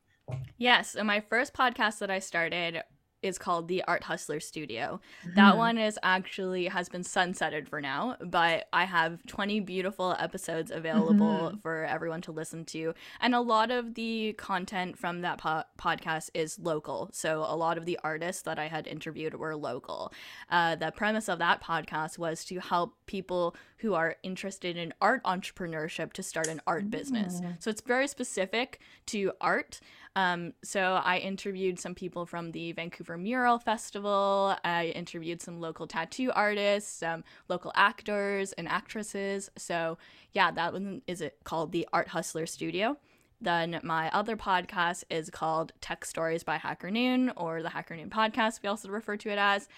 Yes. 0.56 0.90
So 0.90 1.02
my 1.02 1.20
first 1.28 1.52
podcast 1.52 1.98
that 1.98 2.10
I 2.10 2.20
started 2.20 2.82
is 3.22 3.38
called 3.38 3.68
the 3.68 3.82
Art 3.84 4.04
Hustler 4.04 4.40
Studio. 4.40 5.00
Mm-hmm. 5.24 5.34
That 5.34 5.56
one 5.56 5.78
is 5.78 5.98
actually 6.02 6.66
has 6.66 6.88
been 6.88 7.02
sunsetted 7.02 7.68
for 7.68 7.80
now, 7.80 8.16
but 8.20 8.68
I 8.72 8.84
have 8.84 9.24
20 9.26 9.60
beautiful 9.60 10.14
episodes 10.18 10.70
available 10.70 11.26
mm-hmm. 11.26 11.58
for 11.58 11.84
everyone 11.84 12.20
to 12.22 12.32
listen 12.32 12.64
to. 12.66 12.94
And 13.20 13.34
a 13.34 13.40
lot 13.40 13.70
of 13.70 13.94
the 13.94 14.34
content 14.34 14.98
from 14.98 15.22
that 15.22 15.38
po- 15.38 15.64
podcast 15.78 16.30
is 16.34 16.58
local. 16.58 17.10
So 17.12 17.44
a 17.48 17.56
lot 17.56 17.78
of 17.78 17.86
the 17.86 17.98
artists 18.04 18.42
that 18.42 18.58
I 18.58 18.68
had 18.68 18.86
interviewed 18.86 19.34
were 19.34 19.56
local. 19.56 20.12
Uh, 20.50 20.76
the 20.76 20.92
premise 20.92 21.28
of 21.28 21.38
that 21.40 21.62
podcast 21.62 22.18
was 22.18 22.44
to 22.46 22.60
help 22.60 22.94
people 23.06 23.56
who 23.78 23.94
are 23.94 24.16
interested 24.22 24.76
in 24.76 24.92
art 25.00 25.22
entrepreneurship 25.24 26.12
to 26.12 26.22
start 26.22 26.48
an 26.48 26.60
art 26.66 26.90
business. 26.90 27.40
So 27.58 27.70
it's 27.70 27.80
very 27.80 28.08
specific 28.08 28.80
to 29.06 29.32
art. 29.40 29.80
Um, 30.16 30.52
so 30.64 31.00
I 31.04 31.18
interviewed 31.18 31.78
some 31.78 31.94
people 31.94 32.26
from 32.26 32.52
the 32.52 32.72
Vancouver 32.72 33.16
Mural 33.16 33.58
Festival. 33.58 34.56
I 34.64 34.92
interviewed 34.94 35.40
some 35.40 35.60
local 35.60 35.86
tattoo 35.86 36.32
artists, 36.34 36.98
some 37.00 37.24
local 37.48 37.72
actors 37.74 38.52
and 38.52 38.68
actresses. 38.68 39.50
So 39.56 39.98
yeah, 40.32 40.50
that 40.50 40.72
one 40.72 41.02
is 41.06 41.20
it 41.20 41.38
called 41.44 41.72
the 41.72 41.86
Art 41.92 42.08
Hustler 42.08 42.46
Studio. 42.46 42.96
Then 43.40 43.78
my 43.84 44.10
other 44.10 44.36
podcast 44.36 45.04
is 45.10 45.30
called 45.30 45.72
Tech 45.80 46.04
Stories 46.04 46.42
by 46.42 46.56
Hacker 46.56 46.90
Noon 46.90 47.30
or 47.36 47.62
the 47.62 47.68
Hacker 47.68 47.94
Noon 47.94 48.10
podcast, 48.10 48.62
we 48.62 48.68
also 48.68 48.88
refer 48.88 49.16
to 49.16 49.30
it 49.30 49.38
as. 49.38 49.68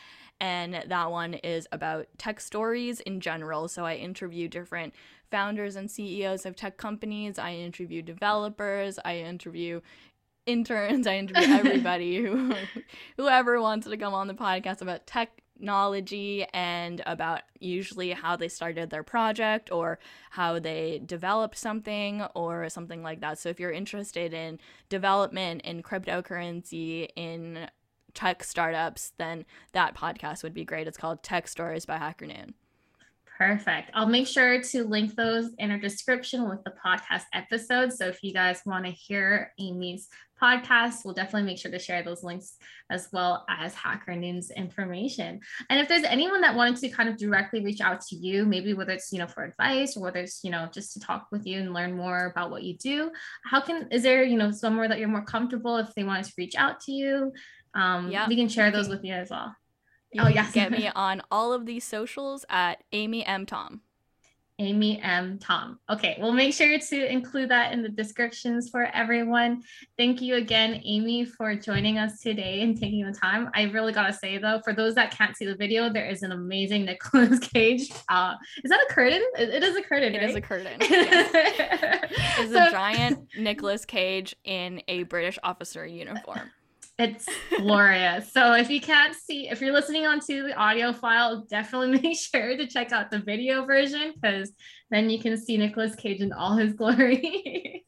And 0.41 0.85
that 0.89 1.11
one 1.11 1.35
is 1.35 1.69
about 1.71 2.07
tech 2.17 2.41
stories 2.41 3.01
in 3.01 3.21
general. 3.21 3.69
So 3.69 3.85
I 3.85 3.97
interview 3.97 4.49
different 4.49 4.95
founders 5.31 5.77
and 5.77 5.91
CEOs 5.91 6.47
of 6.47 6.57
tech 6.57 6.79
companies. 6.79 7.39
I 7.39 7.53
interview 7.53 8.01
developers. 8.01 8.99
I 9.05 9.19
interview 9.19 9.83
interns. 10.53 11.07
I 11.07 11.17
interview 11.17 11.53
everybody 11.55 12.23
who 12.23 12.55
whoever 13.17 13.61
wants 13.61 13.87
to 13.89 13.97
come 13.97 14.15
on 14.15 14.29
the 14.29 14.35
podcast 14.35 14.83
about 14.83 15.07
technology 15.07 16.47
and 16.53 17.03
about 17.07 17.43
usually 17.59 18.11
how 18.11 18.37
they 18.37 18.49
started 18.49 18.91
their 18.91 19.03
project 19.03 19.71
or 19.71 19.99
how 20.31 20.59
they 20.59 21.01
developed 21.05 21.59
something 21.59 22.23
or 22.35 22.69
something 22.69 23.03
like 23.03 23.21
that. 23.21 23.39
So 23.39 23.49
if 23.49 23.61
you're 23.61 23.71
interested 23.71 24.33
in 24.35 24.59
development 24.89 25.63
in 25.63 25.83
cryptocurrency 25.83 27.09
in 27.17 27.69
tech 28.15 28.43
startups, 28.43 29.13
then 29.19 29.45
that 29.73 29.95
podcast 29.95 30.43
would 30.43 30.55
be 30.55 30.65
great. 30.65 30.89
It's 30.89 30.99
called 30.99 31.23
Tech 31.23 31.49
Stories 31.49 31.87
by 31.87 31.99
Hacker 31.99 32.27
Noon. 32.27 32.55
Perfect. 33.41 33.91
I'll 33.95 34.07
make 34.07 34.27
sure 34.27 34.61
to 34.61 34.85
link 34.85 35.15
those 35.15 35.53
in 35.57 35.71
our 35.71 35.79
description 35.79 36.47
with 36.47 36.63
the 36.63 36.75
podcast 36.85 37.23
episode. 37.33 37.91
So 37.91 38.07
if 38.07 38.23
you 38.23 38.35
guys 38.35 38.61
want 38.67 38.85
to 38.85 38.91
hear 38.91 39.51
Amy's 39.59 40.09
podcast, 40.39 41.07
we'll 41.07 41.15
definitely 41.15 41.45
make 41.45 41.57
sure 41.57 41.71
to 41.71 41.79
share 41.79 42.03
those 42.03 42.23
links 42.23 42.57
as 42.91 43.09
well 43.15 43.47
as 43.49 43.73
Hacker 43.73 44.15
Noon's 44.15 44.51
information. 44.51 45.41
And 45.71 45.81
if 45.81 45.89
there's 45.89 46.05
anyone 46.05 46.43
that 46.43 46.55
wanted 46.55 46.83
to 46.83 46.91
kind 46.91 47.09
of 47.09 47.17
directly 47.17 47.65
reach 47.65 47.81
out 47.81 48.03
to 48.09 48.17
you, 48.17 48.45
maybe 48.45 48.75
whether 48.75 48.93
it's, 48.93 49.11
you 49.11 49.19
know, 49.19 49.27
for 49.27 49.45
advice 49.45 49.97
or 49.97 50.03
whether 50.03 50.21
it's, 50.21 50.45
you 50.45 50.51
know, 50.51 50.69
just 50.71 50.93
to 50.93 51.01
talk 51.01 51.29
with 51.33 51.47
you 51.47 51.61
and 51.61 51.73
learn 51.73 51.97
more 51.97 52.27
about 52.27 52.51
what 52.51 52.63
you 52.63 52.77
do, 52.77 53.11
how 53.47 53.63
can, 53.63 53.89
is 53.91 54.03
there, 54.03 54.23
you 54.23 54.37
know, 54.37 54.51
somewhere 54.51 54.87
that 54.87 54.99
you're 54.99 55.09
more 55.09 55.25
comfortable 55.25 55.79
if 55.79 55.95
they 55.95 56.05
wanted 56.05 56.27
to 56.27 56.33
reach 56.37 56.57
out 56.57 56.81
to 56.81 56.93
you? 56.93 57.33
Um, 57.73 58.11
yeah, 58.11 58.29
we 58.29 58.37
can 58.37 58.51
share 58.51 58.71
those 58.71 58.91
with 58.91 59.03
you 59.03 59.15
as 59.15 59.31
well. 59.31 59.57
You 60.13 60.23
oh, 60.23 60.29
yes. 60.29 60.53
Get 60.53 60.73
me 60.73 60.89
on 60.95 61.23
all 61.31 61.53
of 61.53 61.67
these 61.67 61.85
socials 61.85 62.45
at 62.49 62.83
Amy 62.93 63.25
M. 63.25 63.47
Tom. 63.47 63.83
Amy 64.61 65.01
M. 65.01 65.39
Tom. 65.39 65.79
Okay, 65.89 66.19
we'll 66.21 66.35
make 66.35 66.53
sure 66.53 66.79
to 66.79 67.13
include 67.13 67.49
that 67.49 67.73
in 67.73 67.83
the 67.83 67.89
descriptions 67.89 68.69
for 68.69 68.85
everyone. 68.93 69.63
Thank 69.97 70.21
you 70.21 70.35
again, 70.35 70.83
Amy, 70.85 71.25
for 71.25 71.55
joining 71.55 71.97
us 71.97 72.21
today 72.21 72.61
and 72.61 72.79
taking 72.79 73.07
the 73.07 73.13
time. 73.13 73.49
I 73.55 73.63
really 73.65 73.95
gotta 73.95 74.13
say 74.13 74.37
though, 74.37 74.61
for 74.63 74.75
those 74.75 74.95
that 74.97 75.13
can't 75.13 75.35
see 75.35 75.47
the 75.47 75.55
video, 75.55 75.91
there 75.91 76.05
is 76.05 76.23
an 76.23 76.33
amazing 76.33 76.85
Nicolas 76.87 77.39
Cage. 77.39 77.91
Uh, 78.11 78.35
is 78.63 78.69
that 78.69 78.81
a 78.83 78.93
curtain? 78.93 79.23
it, 79.39 79.49
it 79.49 79.63
is 79.63 79.77
a 79.77 79.83
curtain. 79.83 80.15
It 80.15 80.19
right? 80.19 80.29
is 80.29 80.37
a 80.37 80.41
curtain. 80.43 80.77
it's 80.81 82.53
so- 82.53 82.69
a 82.69 82.71
giant 82.71 83.29
Nicolas 83.39 83.87
Cage 83.87 84.37
in 84.45 84.83
a 84.89 85.05
British 85.05 85.39
officer 85.43 85.87
uniform. 85.87 86.51
It's 87.01 87.27
glorious. 87.57 88.31
So 88.31 88.53
if 88.53 88.69
you 88.69 88.79
can't 88.79 89.15
see, 89.15 89.49
if 89.49 89.63
you're 89.63 89.73
listening 89.73 90.07
onto 90.07 90.43
the 90.43 90.55
audio 90.55 90.93
file, 90.93 91.47
definitely 91.49 91.99
make 92.03 92.19
sure 92.19 92.57
to 92.59 92.67
check 92.67 92.93
out 92.93 93.11
the 93.11 93.19
video 93.19 93.65
version 93.65 94.13
because 94.21 94.53
then 94.91 95.09
you 95.09 95.19
can 95.19 95.39
see 95.39 95.57
Nicolas 95.57 95.95
Cage 95.95 96.21
in 96.21 96.33
all 96.33 96.57
his 96.57 96.73
glory. 96.81 97.87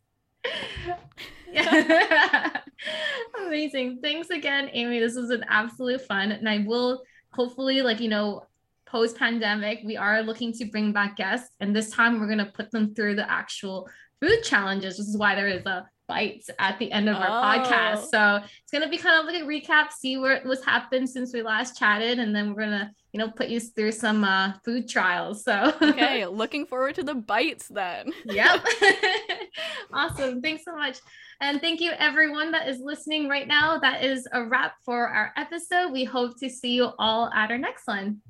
Amazing. 3.47 3.99
Thanks 4.03 4.31
again, 4.31 4.71
Amy. 4.73 4.99
This 4.99 5.15
was 5.15 5.29
an 5.29 5.45
absolute 5.47 6.01
fun. 6.01 6.33
And 6.33 6.49
I 6.49 6.65
will 6.67 7.03
hopefully, 7.33 7.83
like, 7.83 8.01
you 8.01 8.09
know, 8.09 8.47
post 8.87 9.19
pandemic, 9.19 9.81
we 9.85 9.99
are 9.99 10.23
looking 10.23 10.55
to 10.55 10.65
bring 10.65 10.91
back 10.91 11.17
guests. 11.17 11.51
And 11.61 11.77
this 11.77 11.91
time 11.91 12.19
we're 12.19 12.27
going 12.27 12.39
to 12.39 12.47
put 12.47 12.71
them 12.71 12.95
through 12.95 13.17
the 13.17 13.31
actual 13.31 13.91
food 14.23 14.43
challenges. 14.43 14.97
This 14.97 15.09
is 15.09 15.19
why 15.19 15.35
there 15.35 15.49
is 15.49 15.67
a 15.67 15.87
bites 16.09 16.51
at 16.59 16.79
the 16.79 16.91
end 16.93 17.09
of 17.09 17.17
our 17.17 17.27
oh. 17.27 17.59
podcast. 17.59 18.07
So 18.11 18.37
it's 18.37 18.73
gonna 18.73 18.89
be 18.89 18.99
kind 18.99 19.21
of 19.21 19.27
like 19.27 19.43
a 19.43 19.47
recap, 19.47 19.93
see 19.93 20.17
what 20.17 20.45
was 20.45 20.65
happened 20.65 21.09
since 21.09 21.33
we 21.33 21.43
last 21.43 21.79
chatted, 21.79 22.19
and 22.19 22.35
then 22.35 22.55
we're 22.55 22.65
gonna, 22.65 22.93
you 23.13 23.19
know, 23.19 23.31
put 23.31 23.49
you 23.49 23.61
through 23.61 23.93
some 23.93 24.25
uh, 24.25 24.55
food 24.65 24.89
trials. 24.89 25.45
So 25.45 25.75
okay, 25.81 26.27
looking 26.27 26.67
forward 26.67 26.95
to 26.97 27.03
the 27.03 27.15
bites 27.15 27.69
then. 27.69 28.13
yep. 28.27 28.65
awesome. 29.93 30.41
Thanks 30.41 30.65
so 30.65 30.75
much. 30.75 30.99
And 31.41 31.61
thank 31.61 31.81
you 31.81 31.93
everyone 31.99 32.53
that 32.53 32.69
is 32.69 32.79
listening 32.81 33.29
right 33.29 33.49
now. 33.49 33.79
That 33.79 34.05
is 34.05 34.29
a 34.33 34.45
wrap 34.45 34.75
for 34.85 35.09
our 35.09 35.33
episode. 35.37 35.93
We 35.93 36.05
hope 36.05 36.39
to 36.41 36.49
see 36.49 36.75
you 36.75 36.91
all 36.99 37.31
at 37.35 37.51
our 37.51 37.59
next 37.59 37.87
one. 37.87 38.21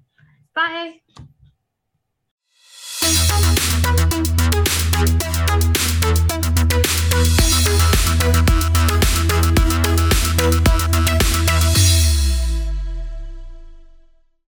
Bye. 0.55 1.01